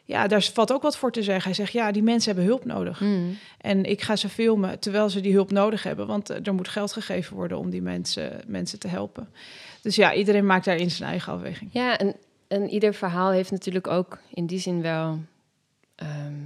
[0.03, 1.43] Ja, daar valt ook wat voor te zeggen.
[1.43, 2.99] Hij zegt, ja, die mensen hebben hulp nodig.
[2.99, 3.37] Mm.
[3.57, 6.07] En ik ga ze filmen terwijl ze die hulp nodig hebben.
[6.07, 9.29] Want eh, er moet geld gegeven worden om die mensen, mensen te helpen.
[9.81, 11.69] Dus ja, iedereen maakt daarin zijn eigen afweging.
[11.73, 12.15] Ja, en,
[12.47, 15.19] en ieder verhaal heeft natuurlijk ook in die zin wel...
[15.95, 16.43] Ehm,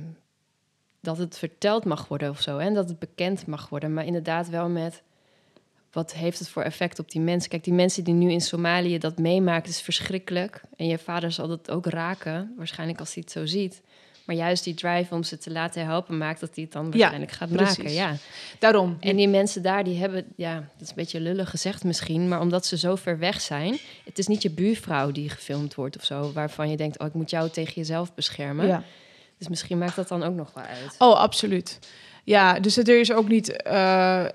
[1.02, 2.58] dat het verteld mag worden of zo.
[2.58, 3.94] En dat het bekend mag worden.
[3.94, 5.02] Maar inderdaad wel met
[5.92, 7.50] wat heeft het voor effect op die mensen?
[7.50, 10.62] Kijk, die mensen die nu in Somalië dat meemaken, is verschrikkelijk.
[10.76, 13.82] En je vader zal dat ook raken, waarschijnlijk als hij het zo ziet.
[14.32, 17.32] Maar juist die drive om ze te laten helpen maakt dat hij het dan waarschijnlijk
[17.32, 17.94] gaat maken.
[17.94, 18.15] Ja,
[18.60, 18.98] daarom.
[19.00, 22.39] En die mensen daar, die hebben, ja, dat is een beetje lullig gezegd misschien, maar
[22.39, 26.04] omdat ze zo ver weg zijn, het is niet je buurvrouw die gefilmd wordt of
[26.04, 28.67] zo, waarvan je denkt, oh, ik moet jou tegen jezelf beschermen.
[28.67, 28.84] Ja.
[29.38, 30.96] Dus misschien maakt dat dan ook nog wel uit.
[30.98, 31.80] Oh, absoluut.
[32.24, 34.26] Ja, dus er is ook niet uh,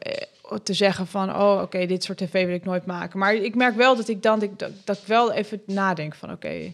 [0.62, 3.18] te zeggen van, oh, oké, dit soort tv wil ik nooit maken.
[3.18, 6.72] Maar ik merk wel dat ik dan dat, dat ik wel even nadenk van, oké.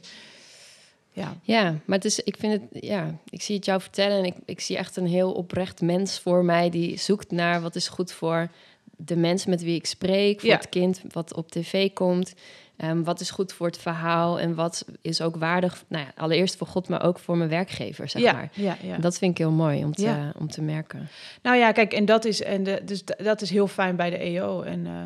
[1.12, 1.36] Ja.
[1.42, 4.34] ja, maar het is, ik vind het, ja, ik zie het jou vertellen en ik,
[4.44, 8.12] ik zie echt een heel oprecht mens voor mij die zoekt naar wat is goed
[8.12, 8.48] voor
[8.96, 12.34] de mensen met wie ik spreek, voor het kind wat op tv komt.
[12.76, 16.56] Um, wat is goed voor het verhaal en wat is ook waardig, nou ja, allereerst
[16.56, 18.50] voor God, maar ook voor mijn werkgever, zeg ja, maar.
[18.54, 18.98] Ja, ja.
[18.98, 21.08] Dat vind ik heel mooi om te, om te merken.
[21.42, 24.16] Nou ja, kijk, en dat is, en de, dus dat is heel fijn bij de
[24.16, 24.62] EO.
[24.62, 25.02] En uh,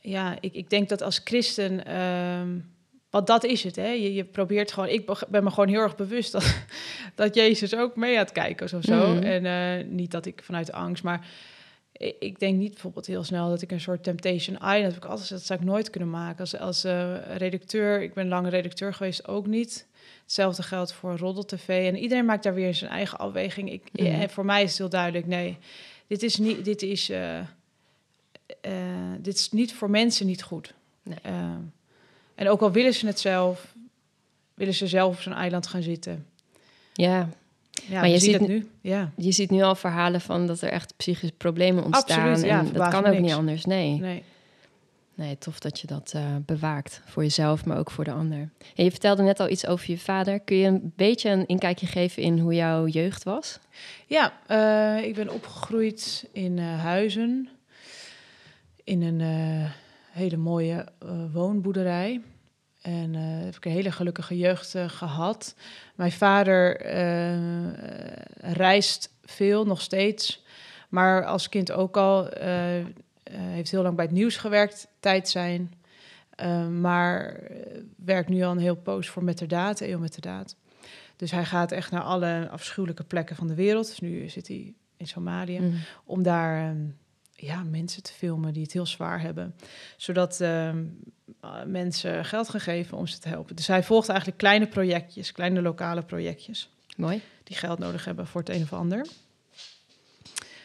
[0.00, 2.70] ja, ik, ik denk dat als christen, um,
[3.10, 3.88] want dat is het, hè.
[3.88, 6.54] Je, je probeert gewoon, ik ben me gewoon heel erg bewust dat,
[7.14, 9.14] dat Jezus ook mee gaat kijken of zo.
[9.14, 9.22] Mm.
[9.22, 11.26] En uh, niet dat ik vanuit angst, maar
[12.18, 15.28] ik denk niet bijvoorbeeld heel snel dat ik een soort Temptation Island heb ik altijd
[15.28, 18.02] dat zou ik nooit kunnen maken als als uh, redacteur.
[18.02, 19.86] Ik ben lange redacteur geweest ook niet.
[20.22, 23.72] Hetzelfde geldt voor Roddel TV en iedereen maakt daar weer zijn eigen afweging.
[23.72, 24.06] Ik, mm.
[24.06, 25.58] en voor mij is het heel duidelijk nee,
[26.06, 27.40] dit is niet dit is uh,
[29.18, 30.74] dit is niet voor mensen niet goed.
[31.02, 31.16] Nee.
[32.38, 33.74] En ook al willen ze het zelf,
[34.54, 36.26] willen ze zelf op zo'n eiland gaan zitten.
[36.92, 37.28] Ja,
[37.86, 38.68] ja, maar je ziet het nu.
[38.80, 39.12] Ja.
[39.16, 42.28] Je ziet nu al verhalen van dat er echt psychische problemen ontstaan.
[42.28, 43.64] Absoluut, ja, en dat kan ook niet anders.
[43.64, 44.00] Nee.
[44.00, 44.22] nee.
[45.14, 48.50] Nee, tof dat je dat uh, bewaakt voor jezelf, maar ook voor de ander.
[48.74, 50.40] En je vertelde net al iets over je vader.
[50.40, 53.58] Kun je een beetje een inkijkje geven in hoe jouw jeugd was?
[54.06, 57.48] Ja, uh, ik ben opgegroeid in uh, Huizen.
[58.84, 59.20] In een
[60.10, 60.86] hele mooie
[61.32, 62.20] woonboerderij.
[62.82, 65.54] En uh, heb ik een hele gelukkige jeugd uh, gehad.
[65.94, 70.44] Mijn vader uh, reist veel, nog steeds.
[70.88, 72.28] Maar als kind ook al.
[73.30, 75.72] heeft heel lang bij het nieuws gewerkt, tijd zijn.
[76.80, 77.40] maar
[77.96, 80.56] werkt nu al een heel poos voor Metterdaad, EO Metterdaad.
[81.16, 83.86] Dus hij gaat echt naar alle afschuwelijke plekken van de wereld.
[83.86, 85.60] Dus nu zit hij in Somalië.
[85.60, 85.74] Mm.
[86.04, 86.68] Om daar...
[86.68, 86.86] Ehm,
[87.40, 89.54] ja, mensen te filmen die het heel zwaar hebben.
[89.96, 90.70] Zodat uh,
[91.66, 93.56] mensen geld gegeven om ze te helpen.
[93.56, 96.70] Dus hij volgt eigenlijk kleine projectjes, kleine lokale projectjes.
[96.96, 97.22] Mooi.
[97.44, 99.06] Die geld nodig hebben voor het een of ander.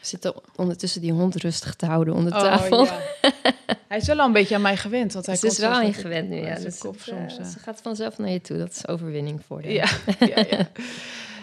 [0.04, 2.86] We zitten ondertussen die hond rustig te houden onder oh, tafel.
[2.86, 3.00] Ja.
[3.88, 5.14] hij is wel al een beetje aan mij gewend.
[5.14, 6.56] Want hij is wel aan je gewend nu, ja.
[6.56, 7.52] Dus kop het, soms, eh, eh.
[7.52, 8.58] ze gaat vanzelf naar je toe.
[8.58, 9.72] Dat is overwinning voor haar.
[9.72, 9.88] Ja,
[10.20, 10.70] ja, ja.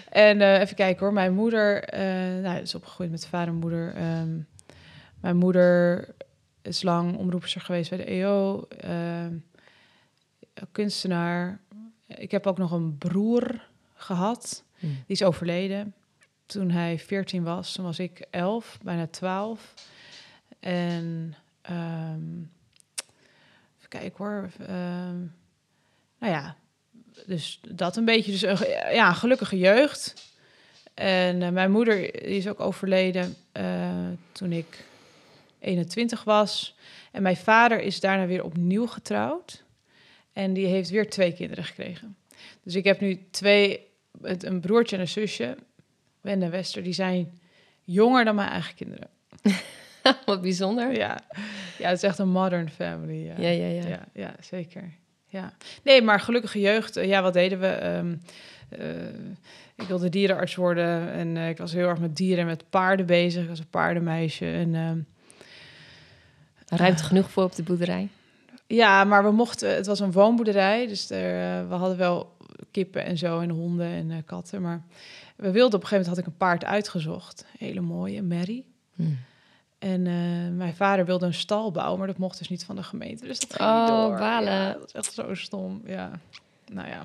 [0.09, 1.13] En eh, even kijken hoor.
[1.13, 3.95] Mijn moeder eh nou, is opgegroeid met vader en moeder.
[3.95, 4.39] Ehm,
[5.21, 6.09] mijn moeder
[6.63, 8.67] is lang omroepster geweest bij de EO.
[8.69, 9.35] ehm,
[10.73, 11.61] kunstenaar.
[12.07, 14.65] Ik heb ook nog een broer gehad.
[14.79, 14.87] Hm.
[14.87, 15.95] Die is overleden
[16.47, 17.73] toen hij 14 was.
[17.73, 19.75] Toen was ik 11, bijna 12.
[20.61, 22.39] En ehm,
[23.77, 24.51] even kijken hoor.
[24.61, 25.19] Ehm,
[26.19, 26.57] nou ja,
[27.27, 28.31] dus dat een beetje.
[28.31, 30.29] Dus een, ja, een gelukkige jeugd.
[30.95, 34.85] En eh, mijn moeder die is ook overleden eh, toen ik
[35.61, 36.77] 21 was.
[37.13, 39.65] En mijn vader is daarna weer opnieuw getrouwd.
[40.33, 42.17] En die heeft weer twee kinderen gekregen.
[42.63, 43.81] Dus ik heb nu twee,
[44.23, 45.57] een broertje en een zusje,
[46.21, 47.39] Wende en Wester, die zijn
[47.85, 49.09] jonger dan mijn eigen kinderen.
[50.27, 50.93] Wat bijzonder.
[50.93, 51.21] Ja,
[51.79, 53.27] ja het is echt een modern family.
[53.27, 53.89] Ja, Ja, ja, ja.
[53.89, 54.93] ja, ja, zeker.
[55.27, 55.53] Ja.
[55.83, 56.97] Nee, maar gelukkige jeugd.
[56.97, 57.67] eh, Ja, wat deden we?
[57.67, 58.15] Ehm,
[58.69, 59.09] eh,
[59.75, 63.07] ik wilde dierenarts worden en eh, ik was heel erg met dieren en met paarden
[63.07, 63.43] bezig.
[63.43, 64.47] Ik was een paardenmeisje.
[64.47, 64.99] En, ehm,
[66.79, 68.09] Ruimte genoeg voor op de boerderij.
[68.67, 69.75] ja, maar we mochten.
[69.75, 72.37] Het was een woonboerderij, dus er, eh, we hadden wel
[72.71, 74.63] kippen en zo en honden en eh, katten.
[74.63, 74.83] Maar
[75.37, 78.65] we wilden op een gegeven moment had ik een paard uitgezocht, hele mooie Mary.
[78.97, 79.03] Hm.
[79.79, 82.83] En eh, mijn vader wilde een stal bouwen, maar dat mocht dus niet van de
[82.83, 83.27] gemeente.
[83.27, 84.19] Dus dat ging Oh, niet door.
[84.19, 84.53] balen.
[84.53, 85.83] Ja, dat is echt zo stom.
[85.87, 86.11] Ja,
[86.73, 87.03] nou ja.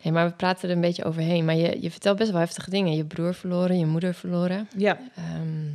[0.00, 1.44] Hey, maar we praten er een beetje overheen.
[1.44, 2.94] Maar je, je vertelt best wel heftige dingen.
[2.96, 4.68] Je broer verloren, je moeder verloren.
[4.76, 5.68] Ja, Ehm,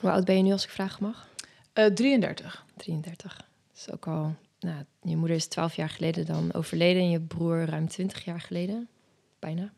[0.00, 1.26] hoe oud ben je nu als ik vragen mag?
[1.74, 2.64] Eh 33.
[2.76, 3.36] 33.
[3.36, 4.34] Dat is ook al...
[4.60, 7.02] Nou, je moeder is 12 jaar geleden dan overleden...
[7.02, 8.88] en je broer ruim 20 jaar geleden.
[9.38, 9.72] Bijna.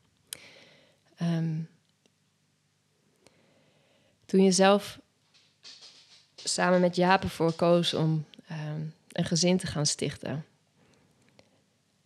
[1.17, 1.61] Ehm,
[4.27, 5.01] toen je zelf
[6.35, 8.81] samen met Jaap ervoor koos om ehm,
[9.13, 10.45] een gezin te gaan stichten...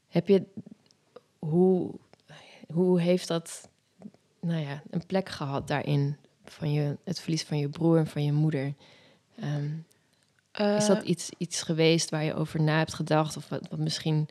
[0.09, 0.43] heb je...
[1.39, 1.95] Hoe,
[2.73, 3.69] hoe heeft dat
[4.41, 6.17] nou ja, een plek gehad daarin?
[6.45, 8.75] Van je, het verlies van je broer en van je moeder...
[9.41, 13.37] Ehm, is dat Eh, iets, iets geweest waar je over na hebt gedacht?
[13.37, 14.29] Of wat, wat misschien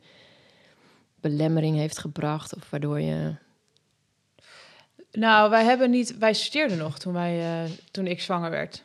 [1.20, 2.54] belemmering heeft gebracht?
[2.56, 3.34] Of waardoor je...
[5.12, 8.82] Nou, wij hebben niet, wij studeerden nog toen, wij, eh, toen ik zwanger werd.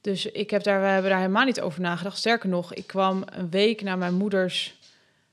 [0.00, 2.18] Dus ik heb daar, we hebben daar helemaal niet over nagedacht.
[2.18, 4.74] Sterker nog, ik kwam een week na mijn moeders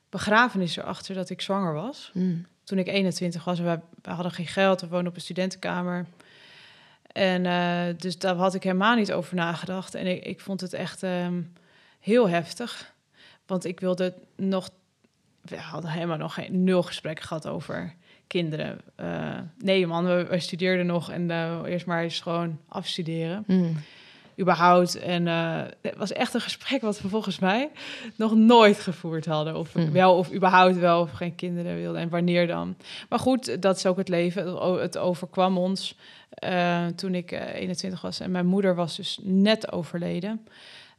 [0.10, 2.10] begrafenis erachter dat ik zwanger was.
[2.14, 6.06] Mm, Toen ik 21 was en wij hadden geen geld, we woonden op een studentenkamer.
[7.14, 9.96] En eh, dus daar had ik helemaal niet over nagedacht.
[9.96, 11.42] En ik, ik vond het echt ehm,
[12.00, 12.94] heel heftig.
[13.46, 14.70] Want ik wilde nog...
[15.42, 17.96] We hadden helemaal nog geen nul gesprekken gehad over
[18.28, 18.82] kinderen.
[18.96, 23.44] Eh, nee man, we, we studeerden nog en eh, eerst maar eens gewoon afstuderen.
[23.48, 23.78] mm,
[24.42, 24.96] Überhaupt.
[25.00, 27.72] En eh, het was echt een gesprek wat we volgens mij
[28.16, 29.56] nog nooit gevoerd hadden.
[29.56, 29.92] Of Hmm.
[29.92, 32.76] wel, of überhaupt wel, of geen kinderen wilden en wanneer dan.
[33.10, 34.56] Maar goed, dat is ook het leven.
[34.80, 35.98] Het overkwam ons
[36.30, 38.20] eh, toen ik eh, 21 was.
[38.20, 40.48] En mijn moeder was dus net overleden.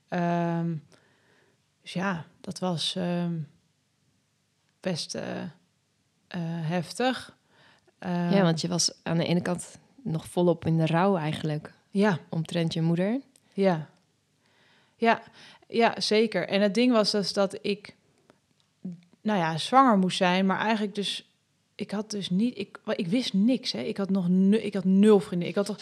[0.08, 0.74] Ehm,
[1.82, 3.32] dus ja, dat was ehm,
[4.80, 7.36] best eh, eh, heftig.
[7.98, 11.72] Ehm, ja, want je was aan de ene kant nog volop in de rouw eigenlijk...
[11.90, 13.20] ja, omtrent je moeder.
[13.52, 13.88] Ja.
[14.96, 15.22] Ja,
[15.68, 16.48] ja, zeker.
[16.48, 17.94] En het ding was dus dat ik,
[19.20, 21.28] nou ja, zwanger moest zijn, maar eigenlijk dus,
[21.74, 23.80] ik had dus niet, ik, ik wist niks, hè.
[23.80, 25.48] Ik had nog, nu, ik had nul vrienden.
[25.48, 25.78] Ik had toch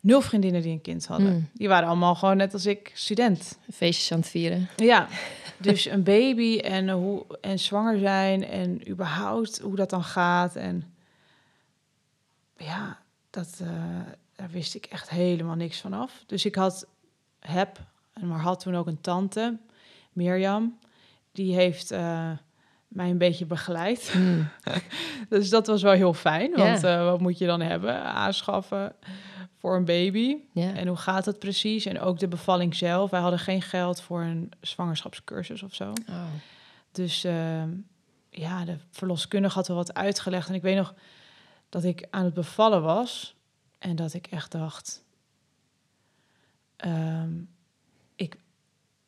[0.00, 1.32] nul vriendinnen die een kind hadden.
[1.32, 1.48] Mm.
[1.52, 3.58] Die waren allemaal gewoon net als ik, student.
[3.72, 4.68] Feestjes aan het vieren.
[4.76, 5.08] Ja,
[5.56, 10.56] dus een baby en, hoe, en zwanger zijn en überhaupt hoe dat dan gaat.
[10.56, 10.94] En
[12.56, 12.98] ja,
[13.30, 13.68] dat, eh,
[14.36, 16.24] daar wist ik echt helemaal niks van af.
[16.26, 16.86] Dus ik had,
[17.40, 17.78] heb,
[18.20, 19.58] maar had toen ook een tante,
[20.12, 20.78] Mirjam.
[21.32, 22.30] Die heeft eh,
[22.88, 24.14] mij een beetje begeleid.
[24.16, 24.48] Mm,
[25.28, 28.02] Dus dat was wel heel fijn, want eh, wat moet je dan hebben?
[28.02, 28.94] Aanschaffen
[29.60, 30.36] voor een baby.
[30.54, 31.86] En hoe gaat dat precies?
[31.86, 33.10] En ook de bevalling zelf.
[33.10, 35.92] Wij hadden geen geld voor een zwangerschapscursus of zo.
[36.08, 36.24] Oh.
[36.92, 37.68] Dus ehm,
[38.30, 40.48] ja, de verloskundige had wel wat uitgelegd.
[40.48, 40.94] En ik weet nog
[41.68, 43.34] dat ik aan het bevallen was.
[43.78, 45.04] En dat ik echt dacht...
[46.80, 47.30] ehm,
[48.14, 48.36] ik,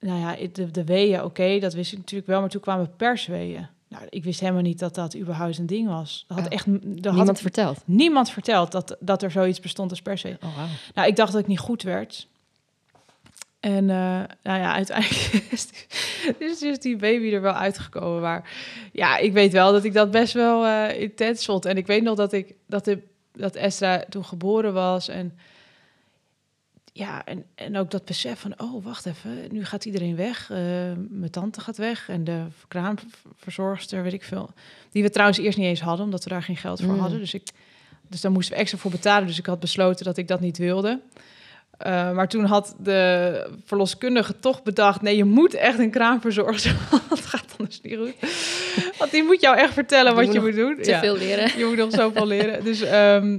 [0.00, 2.40] nou ja, de, de weeën, oké, dat wist ik natuurlijk wel.
[2.40, 3.66] Maar toen kwamen persweeën.
[3.88, 6.24] Nou, ik wist helemaal niet dat dat überhaupt een ding was.
[6.28, 6.52] Dat had Oh.
[6.52, 7.82] echt dat Niemand had verteld.
[7.84, 10.38] niemand verteld dat, dat er zoiets bestond als persweeën.
[10.44, 10.58] Oh.
[10.94, 12.26] Nou, ik dacht dat ik niet goed werd.
[13.60, 15.86] En eh, nou ja, uiteindelijk is die,
[16.38, 18.20] is dus die baby er wel uitgekomen.
[18.20, 18.50] Maar
[18.92, 21.64] ja, ik weet wel dat ik dat best wel eh, intens vond.
[21.64, 22.98] En ik weet nog dat ik dat, de,
[23.32, 25.08] dat Estra toen geboren was.
[25.08, 25.38] En
[26.92, 30.50] ja, en, en ook dat besef van, oh, wacht even, nu gaat iedereen weg.
[30.50, 30.58] Eh,
[31.08, 34.50] mijn tante gaat weg en de kraamverzorgster, weet ik veel.
[34.90, 37.00] Die we trouwens eerst niet eens hadden, omdat we daar geen geld voor Mm.
[37.00, 37.18] hadden.
[37.18, 37.48] Dus, ik,
[38.08, 39.26] dus daar moesten we extra voor betalen.
[39.26, 41.00] Dus ik had besloten dat ik dat niet wilde.
[41.78, 45.02] Eh, maar toen had de verloskundige toch bedacht...
[45.02, 48.14] nee, je moet echt een kraamverzorgster, want het gaat anders niet goed.
[48.98, 50.76] Want die moet jou echt vertellen wat je moet doen.
[50.82, 51.58] Te veel leren.
[51.58, 52.64] Je moet nog zoveel leren.
[52.70, 53.38] Dus ehm,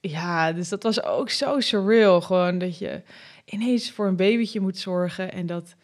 [0.00, 2.20] ja, dus dat was ook zo surreal.
[2.20, 3.02] Gewoon dat je
[3.44, 5.32] ineens voor een babytje moet zorgen.
[5.32, 5.74] En dat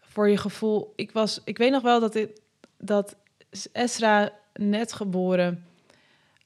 [0.00, 0.92] voor je gevoel...
[0.96, 2.40] Ik, was, ik weet nog wel dat, ik,
[2.78, 3.16] dat
[3.72, 5.64] Esra net geboren...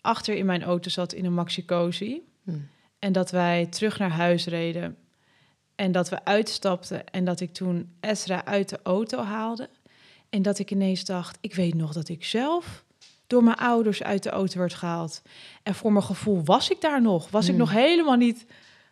[0.00, 2.22] achter in mijn auto zat in een maxi-cosi.
[2.44, 2.58] Hm.
[2.98, 4.96] En dat wij terug naar huis reden.
[5.74, 7.08] En dat we uitstapten.
[7.08, 9.68] En dat ik toen Esra uit de auto haalde.
[10.30, 12.84] En dat ik ineens dacht, ik weet nog dat ik zelf
[13.26, 15.22] door mijn ouders uit de auto werd gehaald.
[15.62, 17.30] En voor mijn gevoel was ik daar nog.
[17.30, 17.58] Was ik Hmm.
[17.58, 18.46] nog helemaal niet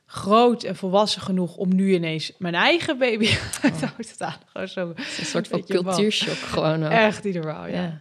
[0.07, 3.27] groot en volwassen genoeg om nu ineens mijn eigen baby
[3.63, 4.41] uit de auto te halen.
[4.47, 4.93] Gewoon zo.
[4.97, 6.91] Een soort van cultuurshock gewoon ook.
[6.91, 7.83] Echt normaal, ja.
[7.83, 8.01] Ja.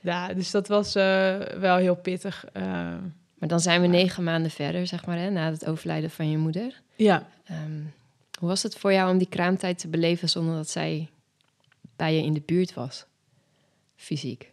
[0.00, 0.34] ja.
[0.34, 2.44] dus dat was eh, wel heel pittig.
[2.52, 2.62] eh,
[3.34, 6.38] Maar dan zijn we negen maanden verder, zeg maar, hè, na het overlijden van je
[6.38, 6.80] moeder.
[6.96, 7.80] ja, Ehm,
[8.38, 11.08] hoe was het voor jou om die kraamtijd te beleven zonder dat zij
[11.96, 13.06] bij je in de buurt was?
[13.96, 14.52] Fysiek.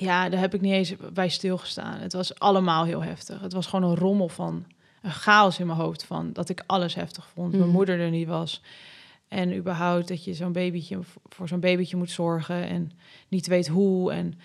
[0.00, 1.98] Ja, daar heb ik niet eens bij stilgestaan.
[2.00, 3.40] Het was allemaal heel heftig.
[3.40, 4.64] Het was gewoon een rommel van,
[5.02, 7.50] een chaos in mijn hoofd van dat ik alles heftig vond.
[7.52, 7.72] Mijn Mhm.
[7.72, 8.62] moeder er niet was.
[9.28, 12.92] En überhaupt dat je zo'n babytje, voor zo'n babytje moet zorgen en
[13.28, 14.12] niet weet hoe.
[14.12, 14.38] En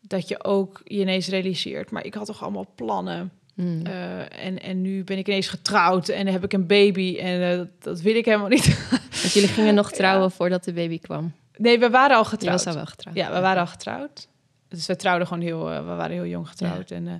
[0.00, 3.32] dat je ook je ineens realiseert, maar ik had toch allemaal plannen.
[3.54, 3.86] Mm.
[3.86, 7.56] Eh, en, en nu ben ik ineens getrouwd en heb ik een baby en eh,
[7.56, 8.88] dat, dat wil ik helemaal niet.
[9.20, 11.32] Want jullie gingen nog trouwen voordat de baby kwam.
[11.56, 12.56] nee, we waren al Je getrouwd.
[12.64, 13.16] was al wel getrouwd.
[13.16, 14.28] Ja, we waren al getrouwd.
[14.72, 16.90] Dus we trouwden gewoon heel, eh, we waren heel jong getrouwd.
[16.90, 17.14] En, eh,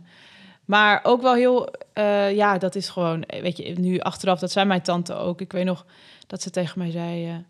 [0.65, 4.67] maar ook wel heel, eh, ja, dat is gewoon, weet je, nu achteraf, dat zei
[4.67, 5.41] mijn tante ook.
[5.41, 5.87] Ik weet nog
[6.27, 7.45] dat ze tegen mij zei,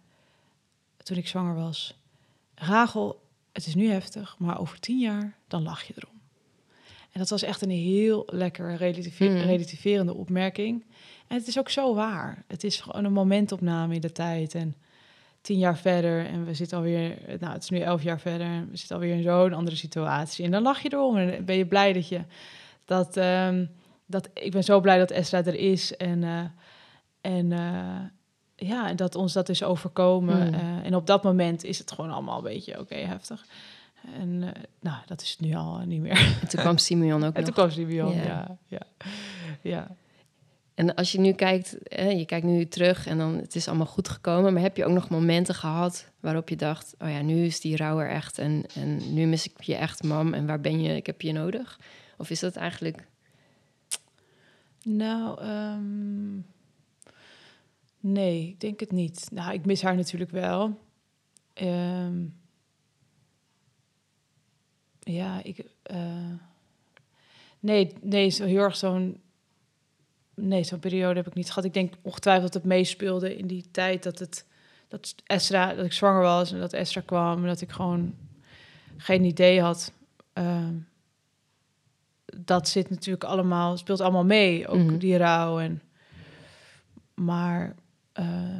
[1.03, 1.95] toen ik zwanger was,
[2.55, 3.21] Rachel,
[3.53, 6.21] het is nu heftig, maar over tien jaar, dan lach je erom.
[7.13, 9.37] En dat was echt een heel lekker relatieve- Mm.
[9.37, 10.85] relativerende opmerking.
[11.27, 12.45] En het is ook zo waar.
[12.49, 14.55] Het is gewoon een momentopname in de tijd.
[14.55, 14.75] En
[15.43, 18.69] tien jaar verder en we zitten alweer, nou het is nu elf jaar verder, en
[18.71, 20.45] we zitten alweer in zo'n andere situatie.
[20.45, 22.21] En dan lach je erom en ben je blij dat je
[22.85, 23.67] dat, ehm,
[24.07, 26.45] dat ik ben zo blij dat Esra er is en, eh,
[27.21, 30.47] en eh, ja, en dat ons dat is overkomen.
[30.47, 30.55] Hmm.
[30.55, 33.45] Eh, en op dat moment is het gewoon allemaal een beetje oké heftig.
[34.19, 34.39] En
[34.81, 36.37] nou, dat is het nu al niet meer.
[36.41, 37.55] En toen kwam Simeon ook En toen nog.
[37.55, 38.59] kwam Simeon, ja.
[38.67, 38.81] ja,
[39.61, 39.97] ja.
[40.75, 44.09] En als je nu kijkt, je kijkt nu terug en dan het is allemaal goed
[44.09, 47.61] gekomen, maar heb je ook nog momenten gehad waarop je dacht, oh ja, nu is
[47.61, 50.83] die rouw er echt en, en nu mis ik je echt, mam, en waar ben
[50.83, 50.97] je?
[50.97, 51.81] Ik heb je nodig.
[52.17, 53.07] Of is dat eigenlijk?
[54.83, 56.37] Nou, ehm,
[58.01, 59.29] nee, ik denk het niet.
[59.33, 60.79] Nou, ik mis haar natuurlijk wel.
[61.55, 62.25] Ehm,
[65.01, 65.65] ja, ik.
[65.83, 66.33] eh,
[67.61, 69.21] nee, nee, zo heel erg zo'n.
[70.45, 71.65] Nee, zo'n periode heb ik niet gehad.
[71.65, 74.45] Ik denk ongetwijfeld dat het meespeelde in die tijd dat het.
[74.89, 78.15] Dat Esra, dat ik zwanger was en dat Esra kwam en dat ik gewoon
[78.97, 79.93] geen idee had.
[80.33, 80.75] Ehm,
[82.37, 84.99] dat zit natuurlijk allemaal, speelt allemaal mee, ook Mhm.
[84.99, 85.59] die rouw.
[85.61, 85.83] En,
[87.15, 87.75] maar
[88.13, 88.59] eh,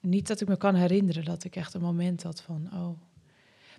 [0.00, 2.98] niet dat ik me kan herinneren dat ik echt een moment had van, oh.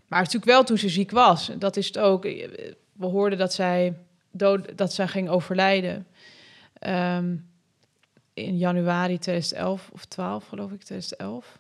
[0.08, 1.52] Maar natuurlijk wel toen ze ziek was.
[1.60, 2.24] Dat is het ook.
[2.24, 3.98] We hoorden dat zij,
[4.32, 6.08] dood, dat zij ging overlijden.
[6.88, 7.36] Ehm,
[8.34, 11.60] in januari 2011 of 12, geloof ik, 2011.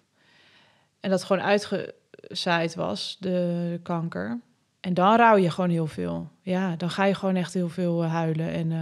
[0.99, 3.29] En dat gewoon uitgezaaid was, de,
[3.71, 4.39] de kanker.
[4.79, 6.29] En dan rouw je gewoon heel veel.
[6.41, 8.81] Ja, dan ga je gewoon echt heel veel eh, huilen en eh,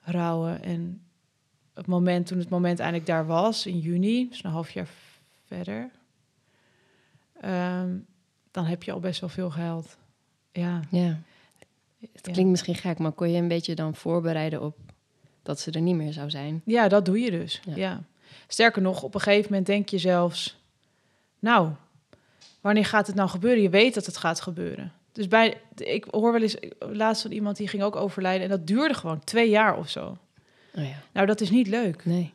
[0.00, 0.62] rouwen.
[0.62, 1.02] En
[1.74, 4.88] het moment toen het moment eindelijk daar was, in juni, dus een half jaar
[5.46, 5.90] verder,
[7.40, 7.96] ehm,
[8.50, 9.96] dan heb je al best wel veel gehuild.
[10.50, 11.20] Ja, Ja,
[12.12, 12.32] het ja.
[12.32, 14.91] klinkt misschien gek, maar kon je een beetje dan voorbereiden op
[15.42, 16.62] dat ze er niet meer zou zijn?
[16.64, 17.60] ja, dat doe je dus.
[17.64, 17.76] Ja.
[17.76, 18.02] Ja.
[18.48, 20.56] Sterker nog, op een gegeven moment denk je zelfs,
[21.38, 21.70] nou,
[22.60, 23.62] wanneer gaat het nou gebeuren?
[23.62, 24.92] Je weet dat het gaat gebeuren.
[25.12, 28.66] Dus bij, ik hoor wel eens laatst van iemand die ging ook overlijden en dat
[28.66, 30.16] duurde gewoon twee jaar of zo.
[30.74, 32.04] Oh ja, Nou, dat is niet leuk.
[32.04, 32.32] nee.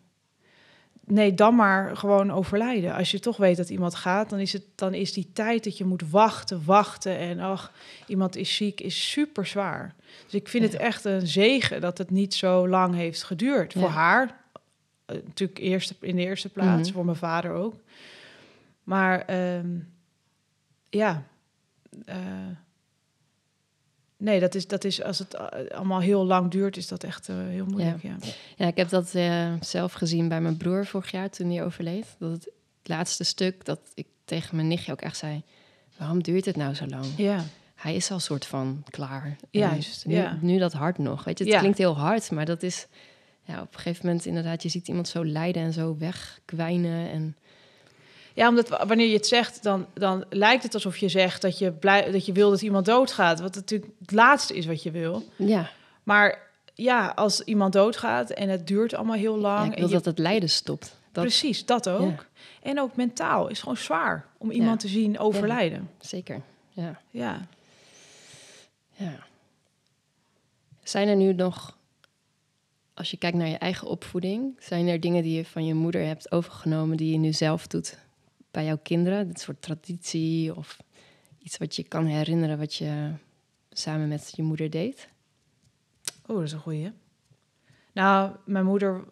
[1.09, 2.93] Nee, dan maar gewoon overlijden.
[2.95, 5.77] Als je toch weet dat iemand gaat, dan is, het, dan is die tijd dat
[5.77, 7.17] je moet wachten, wachten.
[7.17, 7.71] En ach,
[8.07, 9.95] iemand is ziek, is super zwaar.
[10.23, 10.69] Dus ik vind Ja.
[10.69, 13.73] het echt een zegen dat het niet zo lang heeft geduurd.
[13.73, 13.79] Ja.
[13.79, 14.37] Voor haar,
[15.05, 16.93] eh, natuurlijk eerst, in de eerste plaats, Mhm.
[16.95, 17.75] voor mijn vader ook.
[18.83, 19.69] Maar ehm,
[20.89, 21.23] ja,
[22.05, 22.17] eh,
[24.17, 27.29] nee, dat is, dat is als het eh, allemaal heel lang duurt, is dat echt
[27.29, 28.01] eh, heel moeilijk.
[28.03, 28.17] Ja.
[28.55, 32.15] Ja, ik heb dat eh, zelf gezien bij mijn broer vorig jaar toen hij overleed.
[32.19, 32.49] Dat het
[32.83, 35.43] laatste stuk, dat ik tegen mijn nichtje ook echt zei...
[35.97, 37.05] waarom duurt het nou zo lang?
[37.17, 37.43] Ja.
[37.75, 39.35] Hij is al soort van klaar.
[39.51, 40.37] Juist, nu, ja.
[40.41, 41.23] nu dat hart nog.
[41.23, 41.59] Weet je, het Ja.
[41.59, 42.87] klinkt heel hard, maar dat is...
[43.43, 47.09] Ja, op een gegeven moment inderdaad, je ziet iemand zo lijden en zo wegkwijnen.
[47.11, 47.35] En
[48.37, 51.57] Ja, omdat wa- wanneer je het zegt, dan, dan lijkt het alsof je zegt dat
[51.57, 53.39] je, blij, dat je wil dat iemand doodgaat.
[53.39, 55.23] Wat natuurlijk het laatste is wat je wil.
[55.35, 55.69] ja,
[56.03, 56.39] Maar
[56.73, 59.65] ja, als iemand doodgaat en het duurt allemaal heel ja, lang.
[59.67, 60.95] ik en wil je- dat het lijden stopt.
[61.11, 62.25] Dat, Precies, dat ook.
[62.61, 65.89] En ook mentaal is gewoon zwaar om iemand te zien overlijden.
[65.99, 66.99] Zeker, ja.
[67.11, 67.47] Ja.
[68.93, 69.19] Ja.
[70.83, 71.77] Zijn er nu nog,
[72.93, 76.05] als je kijkt naar je eigen opvoeding, zijn er dingen die je van je moeder
[76.05, 77.97] hebt overgenomen die je nu zelf doet
[78.51, 79.27] bij jouw kinderen?
[79.27, 80.77] Dit soort traditie of
[81.39, 83.11] iets wat je kan herinneren wat je
[83.69, 85.09] samen met je moeder deed?
[86.25, 86.91] Oh, dat is een goeie.
[87.91, 89.03] Nou, mijn moeder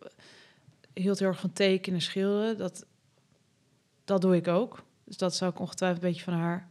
[0.93, 2.57] hield heel erg van tekenen, schilderen.
[2.57, 2.86] Dat,
[4.03, 4.83] dat doe ik ook.
[5.03, 6.69] Dus dat zou ik ongetwijfeld een beetje van haar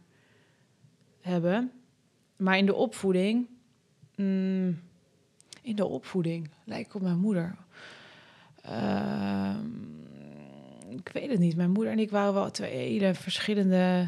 [1.21, 1.71] hebben.
[2.35, 3.47] Maar in de opvoeding...
[4.15, 4.79] mm,
[5.61, 7.55] in de opvoeding lijkt op mijn moeder.
[8.61, 9.67] Ehm,
[10.97, 11.55] ik weet het niet.
[11.55, 14.07] Mijn moeder en ik waren wel twee hele verschillende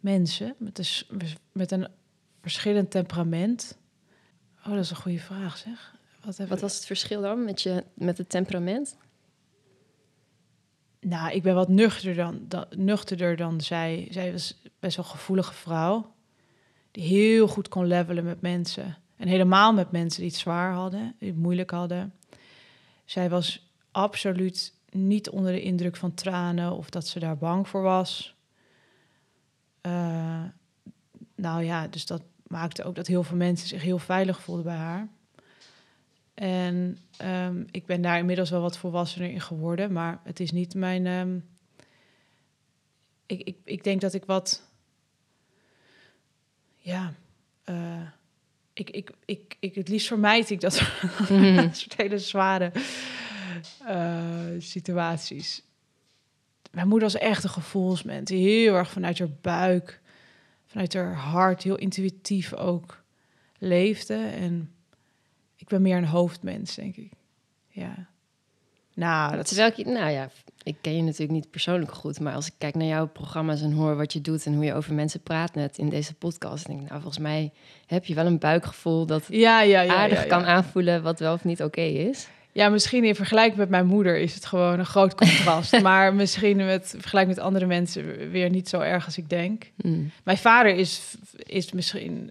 [0.00, 0.54] mensen.
[0.58, 1.88] Met een, met een
[2.40, 3.78] verschillend temperament.
[4.66, 5.94] Oh, dat is een goede vraag, zeg.
[6.24, 8.96] Wat, Wat was het verschil dan met, je, met het temperament?
[11.00, 14.08] Nou, ik ben wat nuchterder dan, dan, nuchterder dan zij.
[14.10, 16.14] Zij was best wel een gevoelige vrouw.
[16.90, 18.96] Die heel goed kon levelen met mensen.
[19.16, 22.14] En helemaal met mensen die het zwaar hadden, die het moeilijk hadden.
[23.04, 27.82] Zij was absoluut niet onder de indruk van tranen of dat ze daar bang voor
[27.82, 28.34] was.
[29.80, 30.44] Eh,
[31.34, 34.76] nou ja, dus dat maakte ook dat heel veel mensen zich heel veilig voelden bij
[34.76, 35.08] haar.
[36.34, 40.74] En ehm, ik ben daar inmiddels wel wat volwassener in geworden, maar het is niet
[40.74, 41.06] mijn.
[41.06, 41.38] ehm,
[43.26, 44.62] ik, ik, ik denk dat ik wat.
[46.76, 47.12] Ja.
[47.64, 48.02] eh,
[48.72, 50.74] ik, ik, ik, ik, het liefst vermijd ik dat
[51.72, 52.72] soort hele zware
[54.58, 55.62] situaties.
[56.70, 60.00] Mijn moeder was echt een gevoelsmens, die heel erg vanuit haar buik,
[60.66, 63.02] vanuit haar hart, heel intuïtief ook
[63.58, 64.14] leefde.
[64.14, 64.74] En
[65.56, 67.10] ik ben meer een hoofdmens, denk ik.
[67.68, 68.06] Ja.
[68.94, 69.48] Nou, dat is...
[69.48, 70.30] Terwijl ik, nou ja,
[70.62, 73.72] ik ken je natuurlijk niet persoonlijk goed, maar als ik kijk naar jouw programma's en
[73.72, 76.80] hoor wat je doet en hoe je over mensen praat net in deze podcast, denk
[76.80, 77.52] ik, nou, volgens mij
[77.86, 79.94] heb je wel een buikgevoel dat Ja, ja, ja.
[79.94, 82.28] aardig kan aanvoelen wat wel of niet oké is.
[82.52, 85.80] Ja, misschien in vergelijking met mijn moeder is het gewoon een groot contrast.
[85.82, 89.70] maar misschien met vergelijk met andere mensen weer niet zo erg als ik denk.
[89.82, 90.10] Hmm.
[90.22, 91.00] Mijn vader is,
[91.36, 92.30] is misschien.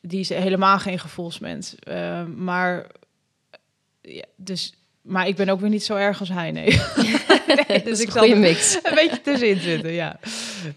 [0.00, 1.74] Die is helemaal geen gevoelsmens.
[1.78, 2.86] Eh, maar.
[4.00, 6.64] Ja, dus, maar ik ben ook weer niet zo erg als hij, nee.
[7.68, 8.78] nee dus een ik zal mix.
[8.82, 10.18] een beetje tussenin zitten, ja.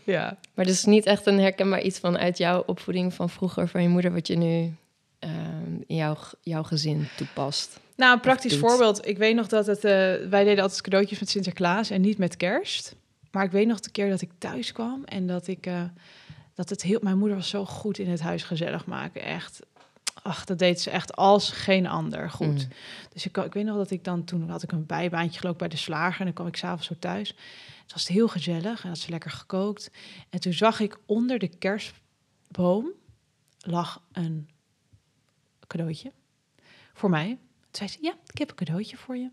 [0.04, 0.38] ja.
[0.54, 4.14] Maar dus niet echt een herkenbaar iets vanuit jouw opvoeding van vroeger, van je moeder,
[4.14, 4.72] wat je nu ehm,
[5.88, 7.80] in jouw, jouw gezin toepast.
[7.96, 9.08] Nou, een praktisch voorbeeld.
[9.08, 9.84] Ik weet nog dat het...
[9.84, 9.92] eh,
[10.30, 12.96] wij deden altijd cadeautjes met Sinterklaas en niet met kerst.
[13.32, 15.66] Maar ik weet nog de keer dat ik thuis kwam en dat ik...
[15.66, 15.84] eh,
[16.54, 17.00] dat het heel...
[17.02, 19.60] Mijn moeder was zo goed in het huis gezellig maken, echt.
[20.24, 22.48] Ach, dat deed ze echt als geen ander goed.
[22.48, 22.72] Mm.
[23.14, 24.24] Dus ik, ik weet nog dat ik dan...
[24.24, 26.96] Toen had ik een bijbaantje geloof bij de slager en dan kwam ik s'avonds zo
[27.00, 27.36] thuis.
[27.84, 29.92] Het was heel gezellig en had ze lekker gekookt.
[30.30, 32.92] En toen zag ik onder de kerstboom
[33.60, 34.50] lag een
[35.68, 36.12] cadeautje
[36.94, 37.28] voor mij.
[37.28, 37.38] Toen
[37.72, 39.30] zei ze, ja, ik heb een cadeautje voor je.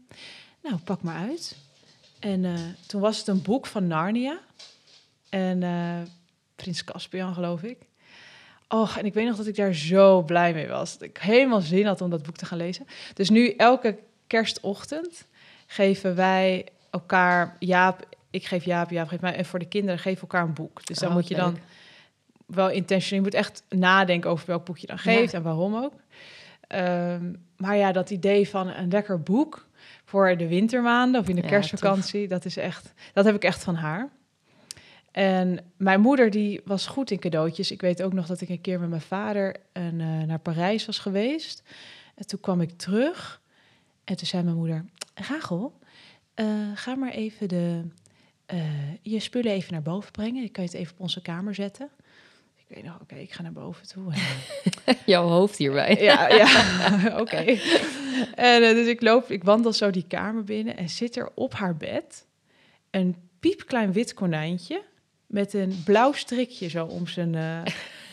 [0.62, 1.56] Nou, pak maar uit.
[2.18, 4.38] En eh, toen was het een boek van Narnia.
[5.28, 6.00] En eh,
[6.56, 7.78] Prins Caspian, geloof ik.
[8.68, 10.92] Och, en ik weet nog dat ik daar zo blij mee was.
[10.92, 12.86] Dat ik helemaal zin had om dat boek te gaan lezen.
[13.14, 15.24] Dus nu, elke kerstochtend,
[15.66, 17.56] geven wij elkaar...
[17.58, 19.34] Jaap, ik geef Jaap, Jaap geeft mij...
[19.34, 20.86] En voor de kinderen geven we elkaar een boek.
[20.86, 21.44] Dus dan Oh, moet je leuk.
[21.44, 21.58] dan
[22.46, 23.24] wel intentioneel...
[23.24, 25.92] Je moet echt nadenken over welk boek je dan geeft en waarom ook.
[26.66, 29.66] Ehm, maar ja, dat idee van een lekker boek
[30.04, 33.64] voor de wintermaanden of in de Ja, kerstvakantie, dat is echt, dat heb ik echt
[33.64, 34.10] van haar.
[35.10, 37.70] En mijn moeder die was goed in cadeautjes.
[37.70, 40.86] Ik weet ook nog dat ik een keer met mijn vader een, eh, naar Parijs
[40.86, 41.62] was geweest.
[42.14, 43.40] En toen kwam ik terug
[44.04, 44.84] en toen zei mijn moeder:
[45.14, 45.78] Rachel,
[46.34, 47.82] eh, ga maar even de,
[48.46, 50.44] eh, je spullen even naar boven brengen.
[50.44, 51.88] Ik kan je het even op onze kamer zetten.
[52.68, 54.12] Ik weet nog, oké, ik ga naar boven toe.
[55.06, 55.96] Jouw hoofd hierbij.
[56.00, 56.48] Ja, ja.
[57.20, 57.36] oké.
[58.34, 61.54] En eh, dus ik loop, ik wandel zo die kamer binnen en zit er op
[61.54, 62.26] haar bed
[62.90, 64.82] een piepklein wit konijntje
[65.26, 67.60] met een blauw strikje zo om zijn, eh,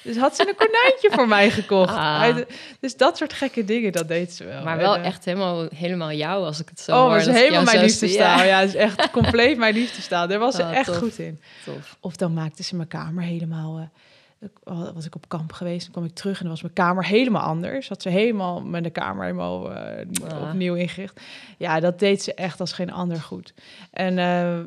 [0.04, 1.94] Dus had ze een konijntje voor mij gekocht.
[1.96, 2.38] Ah.
[2.80, 4.64] Dus dat soort gekke dingen, dat deed ze wel.
[4.64, 7.18] Maar wel eh, echt helemaal, helemaal jou, als ik het zo Oh, hoor.
[7.18, 8.38] dat is helemaal mijn liefdestaal.
[8.38, 10.28] Ja, Ja, het is echt compleet mijn liefdestaal.
[10.28, 10.98] Daar was ze Oh, echt tof.
[10.98, 11.42] goed in.
[11.66, 11.98] tof.
[12.00, 13.92] Of dan maakte ze mijn kamer helemaal...
[14.94, 17.42] was ik op kamp geweest, dan kwam ik terug en dan was mijn kamer helemaal
[17.42, 17.90] anders.
[17.90, 20.42] Had ze helemaal met de kamer helemaal Ah.
[20.42, 21.20] opnieuw ingericht.
[21.58, 23.54] Ja, dat deed ze echt als geen ander goed.
[23.92, 24.60] En eh,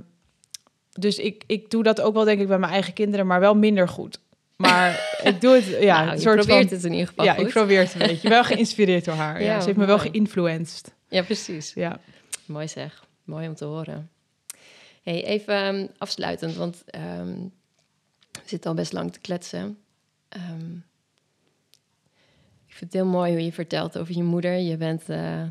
[0.92, 3.54] dus ik, ik doe dat ook wel denk ik bij mijn eigen kinderen, maar wel
[3.54, 4.18] minder goed.
[4.56, 6.76] Maar ik doe het, ja, Nou, een soort probeert van...
[6.76, 7.46] het in ieder geval Ja, goed.
[7.46, 8.28] ik probeer het een beetje.
[8.28, 9.42] Wel geïnspireerd door haar.
[9.42, 10.94] Ja, Ja, ze heeft me wel geïnfluenced.
[11.08, 11.72] Ja, precies.
[11.74, 11.98] Ja.
[12.46, 13.04] Mooi zeg.
[13.24, 14.10] Mooi om te horen.
[15.02, 17.34] Hey, even ehm, afsluitend, want ehm,
[18.44, 19.78] we zitten al best lang te kletsen.
[20.28, 20.72] Ehm,
[22.66, 24.56] ik vind het heel mooi hoe je vertelt over je moeder.
[24.58, 25.42] Je bent eh,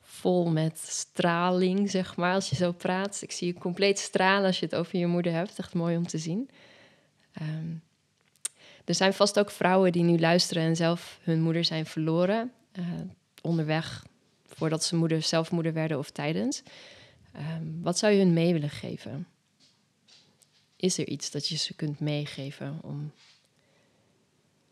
[0.00, 3.22] vol met straling, zeg maar, als je zo praat.
[3.22, 5.58] Ik zie je compleet stralen als je het over je moeder hebt.
[5.58, 6.50] Echt mooi om te zien.
[7.32, 7.74] Ehm,
[8.84, 12.52] er zijn vast ook vrouwen die nu luisteren en zelf hun moeder zijn verloren.
[12.72, 12.84] eh,
[13.42, 14.04] onderweg
[14.46, 16.62] voordat ze moeder, zelf moeder werden of tijdens.
[17.32, 19.26] Ehm, wat zou je hun mee willen geven?
[20.86, 23.12] Is er iets dat je ze kunt meegeven om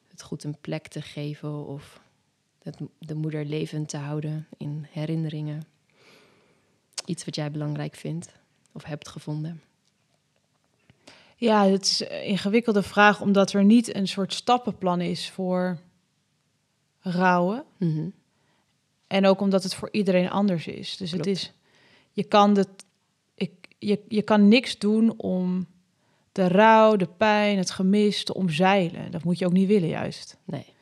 [0.09, 2.01] het goed een plek te geven of
[2.63, 5.67] het, de moeder levend te houden in herinneringen?
[7.05, 8.33] Iets wat jij belangrijk vindt
[8.73, 9.63] of hebt gevonden?
[11.37, 15.79] Ja, het is een ingewikkelde vraag, omdat er niet een soort stappenplan is voor
[17.01, 17.65] rouwen.
[17.77, 18.09] Mhm.
[19.07, 20.97] En ook omdat het voor iedereen anders is.
[20.97, 21.25] Dus Klopt.
[21.25, 21.53] het is,
[22.13, 22.85] je kan het,
[23.35, 25.73] ik, je, je kan niks doen om
[26.35, 29.11] de rouw, de pijn, het gemis te omzeilen.
[29.11, 30.37] Dat moet je ook niet willen, juist.
[30.45, 30.75] Nee.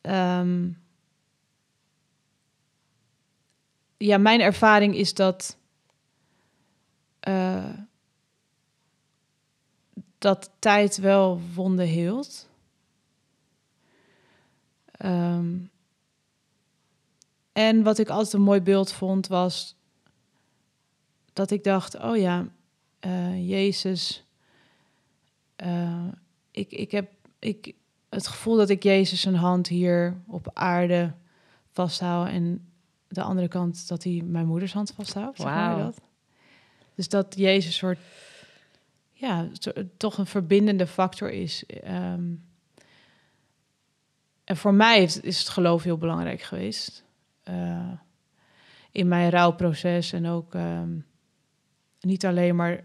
[0.00, 0.68] Ehm,
[3.96, 5.56] ja, mijn ervaring is dat.
[7.20, 7.78] eh,
[10.18, 12.48] dat tijd wel wonden hield.
[14.90, 15.56] Ehm,
[17.52, 19.76] en wat ik altijd een mooi beeld vond was
[21.32, 22.46] dat ik dacht: oh ja,
[23.04, 24.24] eh, Jezus.
[25.56, 26.06] eh,
[26.50, 27.74] ik, ik heb ik,
[28.08, 31.12] het gevoel dat ik Jezus zijn hand hier op aarde
[31.72, 32.68] vasthoud en
[33.08, 35.36] de andere kant dat hij mijn moeders hand vasthoudt.
[35.36, 35.84] Zeg maar Wauw.
[35.84, 36.00] dat.
[36.94, 37.98] Dus dat Jezus een soort,
[39.12, 39.48] ja,
[39.96, 41.66] toch een verbindende factor is.
[41.66, 42.32] Ehm,
[44.44, 47.04] en voor mij is, is het geloof heel belangrijk geweest.
[47.42, 47.92] Eh,
[48.90, 50.98] in mijn rouwproces en ook ehm,
[52.00, 52.84] niet alleen, maar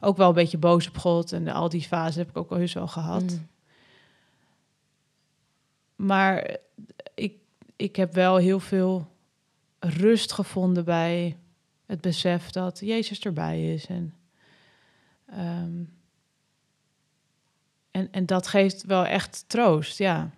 [0.00, 1.32] ook wel een beetje boos op God.
[1.32, 3.22] En al die fases heb ik ook al heus wel gehad.
[3.22, 3.48] Mm.
[5.96, 6.56] Maar
[7.14, 7.34] ik,
[7.76, 9.08] ik heb wel heel veel
[9.78, 11.36] rust gevonden bij
[11.86, 13.86] het besef dat Jezus erbij is.
[13.86, 14.14] En,
[15.26, 15.82] ehm,
[17.90, 20.30] en, en dat geeft wel echt troost, ja.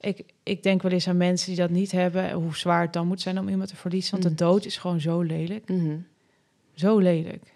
[0.00, 3.06] Ik, ik denk wel eens aan mensen die dat niet hebben, hoe zwaar het dan
[3.06, 4.10] moet zijn om iemand te verliezen.
[4.10, 4.30] Want Mm.
[4.30, 5.68] de dood is gewoon zo lelijk.
[5.68, 5.96] Mhm.
[6.74, 7.52] Zo lelijk.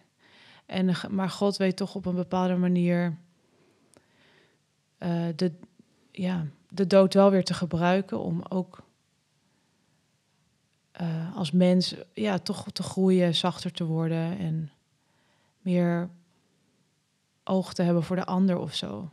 [0.67, 3.17] En, maar God weet toch op een bepaalde manier
[4.99, 5.53] eh, de,
[6.11, 8.83] ja, de dood wel weer te gebruiken om ook
[10.93, 14.71] eh, als mens ja, toch te groeien, zachter te worden en
[15.61, 16.09] meer
[17.45, 19.11] oog te hebben voor de ander of zo.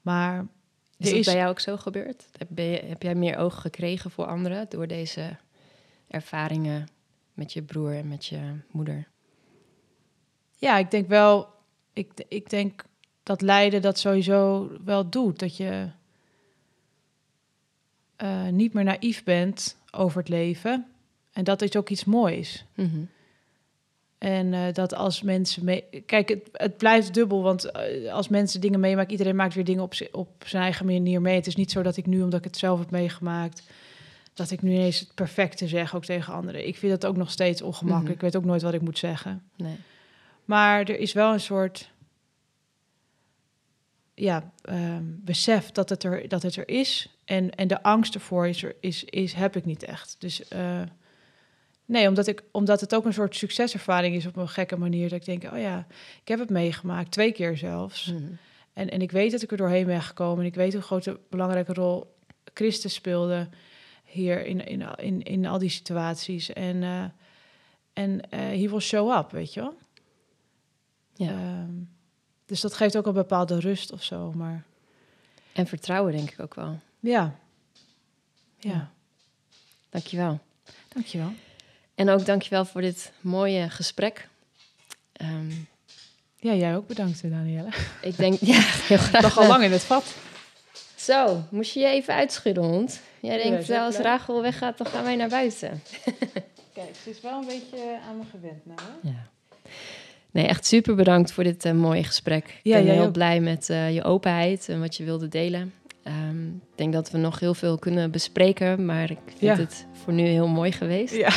[0.00, 0.46] Maar
[0.96, 2.26] Is het is, bij jou ook zo gebeurd?
[2.38, 5.36] Heb, je- heb jij meer oog gekregen voor anderen door deze
[6.08, 6.88] ervaringen
[7.34, 9.08] met je broer en met je moeder?
[10.60, 11.48] Ja, ik denk wel.
[11.92, 12.84] Ik, ik denk
[13.22, 15.38] dat lijden dat sowieso wel doet.
[15.38, 15.88] Dat je
[18.16, 20.86] eh, niet meer naïef bent over het leven.
[21.32, 22.64] En dat is ook iets moois.
[22.74, 23.00] Mhm.
[24.18, 25.84] En eh, dat als mensen mee.
[26.06, 27.42] Kijk, het, het blijft dubbel.
[27.42, 31.20] Want eh, als mensen dingen meemaken, iedereen maakt weer dingen op, op zijn eigen manier
[31.20, 31.34] mee.
[31.34, 33.62] Het is niet zo dat ik nu, omdat ik het zelf heb meegemaakt,
[34.34, 36.66] dat ik nu ineens het perfecte zeg ook tegen anderen.
[36.66, 38.04] Ik vind dat ook nog steeds ongemakkelijk.
[38.04, 38.14] Mhm.
[38.14, 39.42] Ik weet ook nooit wat ik moet zeggen.
[39.56, 39.76] Nee.
[40.50, 41.90] Maar er is wel een soort
[44.14, 47.18] ja, ehm, besef dat het, er, dat het er is.
[47.24, 50.16] En, en de angst ervoor is, er, is, is, heb ik niet echt.
[50.18, 50.82] Dus eh,
[51.84, 55.08] nee, omdat, ik, omdat het ook een soort succeservaring is op een gekke manier.
[55.08, 55.86] Dat ik denk, oh ja,
[56.20, 58.06] ik heb het meegemaakt, twee keer zelfs.
[58.12, 58.32] Mhm.
[58.72, 60.40] En, en ik weet dat ik er doorheen ben gekomen.
[60.40, 62.16] En ik weet hoe grote belangrijke rol
[62.54, 63.48] Christus speelde
[64.04, 66.52] hier in, in, in, in al die situaties.
[66.52, 67.04] En, eh
[67.92, 69.74] en eh he will show up, weet je wel.
[71.24, 71.30] Ja.
[71.30, 71.70] Ehm,
[72.46, 74.32] dus dat geeft ook een bepaalde rust of zo.
[74.32, 74.62] Maar
[75.52, 76.78] En vertrouwen denk ik ook wel.
[77.00, 77.34] ja,
[78.58, 78.90] ja, Ja.
[79.90, 80.38] Dankjewel.
[80.88, 81.32] dankjewel.
[81.94, 84.28] En ook dankjewel voor dit mooie gesprek.
[85.12, 85.50] Ehm,
[86.36, 87.70] Ja, jij ook bedankt, Danielle.
[88.10, 89.22] Ik denk, ja, heel graag.
[89.22, 90.14] Nog al lang in het vat.
[90.96, 93.00] Zo, moest je je even uitschudden, hond?
[93.20, 93.96] Jij Ja, denkt, ook als.
[93.96, 95.82] Rachel weggaat, dan gaan wij naar buiten.
[96.74, 98.78] Kijk, ze is wel een beetje aan me gewend nou.
[98.80, 99.08] Hè?
[99.08, 99.28] Ja.
[100.32, 102.44] Nee, echt super bedankt voor dit eh, mooie gesprek.
[102.44, 103.12] Ik Ja, ben heel ook.
[103.12, 105.72] blij met eh, je openheid en wat je wilde delen.
[106.02, 109.56] Ehm, ik denk dat we nog heel veel kunnen bespreken, maar ik vind Ja.
[109.56, 111.14] het voor nu heel mooi geweest.
[111.14, 111.30] Ja.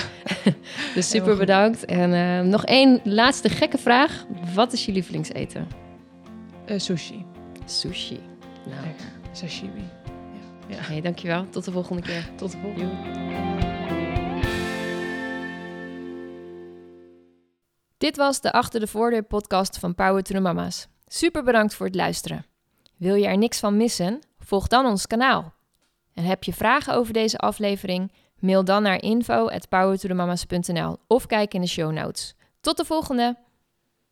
[0.95, 1.85] Dus super bedankt.
[1.85, 4.25] En eh, nog één laatste gekke vraag.
[4.53, 5.67] Wat is je lievelingseten?
[6.65, 7.25] Eh, sushi.
[7.65, 8.19] Sushi.
[8.69, 9.05] Nou, Lekker.
[9.31, 9.83] Sashimi.
[10.67, 10.75] Ja.
[10.79, 11.45] hey, dankjewel.
[11.49, 12.29] Tot de volgende keer.
[12.35, 13.72] Tot de volgende.
[18.03, 20.87] Dit was de Achter de Voordeur podcast van Power to the Mama's.
[21.07, 22.45] Super bedankt voor het luisteren.
[22.97, 24.19] Wil je er niks van missen?
[24.39, 25.53] Volg dan ons kanaal.
[26.13, 28.11] En heb je vragen over deze aflevering?
[28.39, 32.35] Mail dan naar info@powertothemamas.nl of kijk in de show notes.
[32.61, 33.37] Tot de volgende!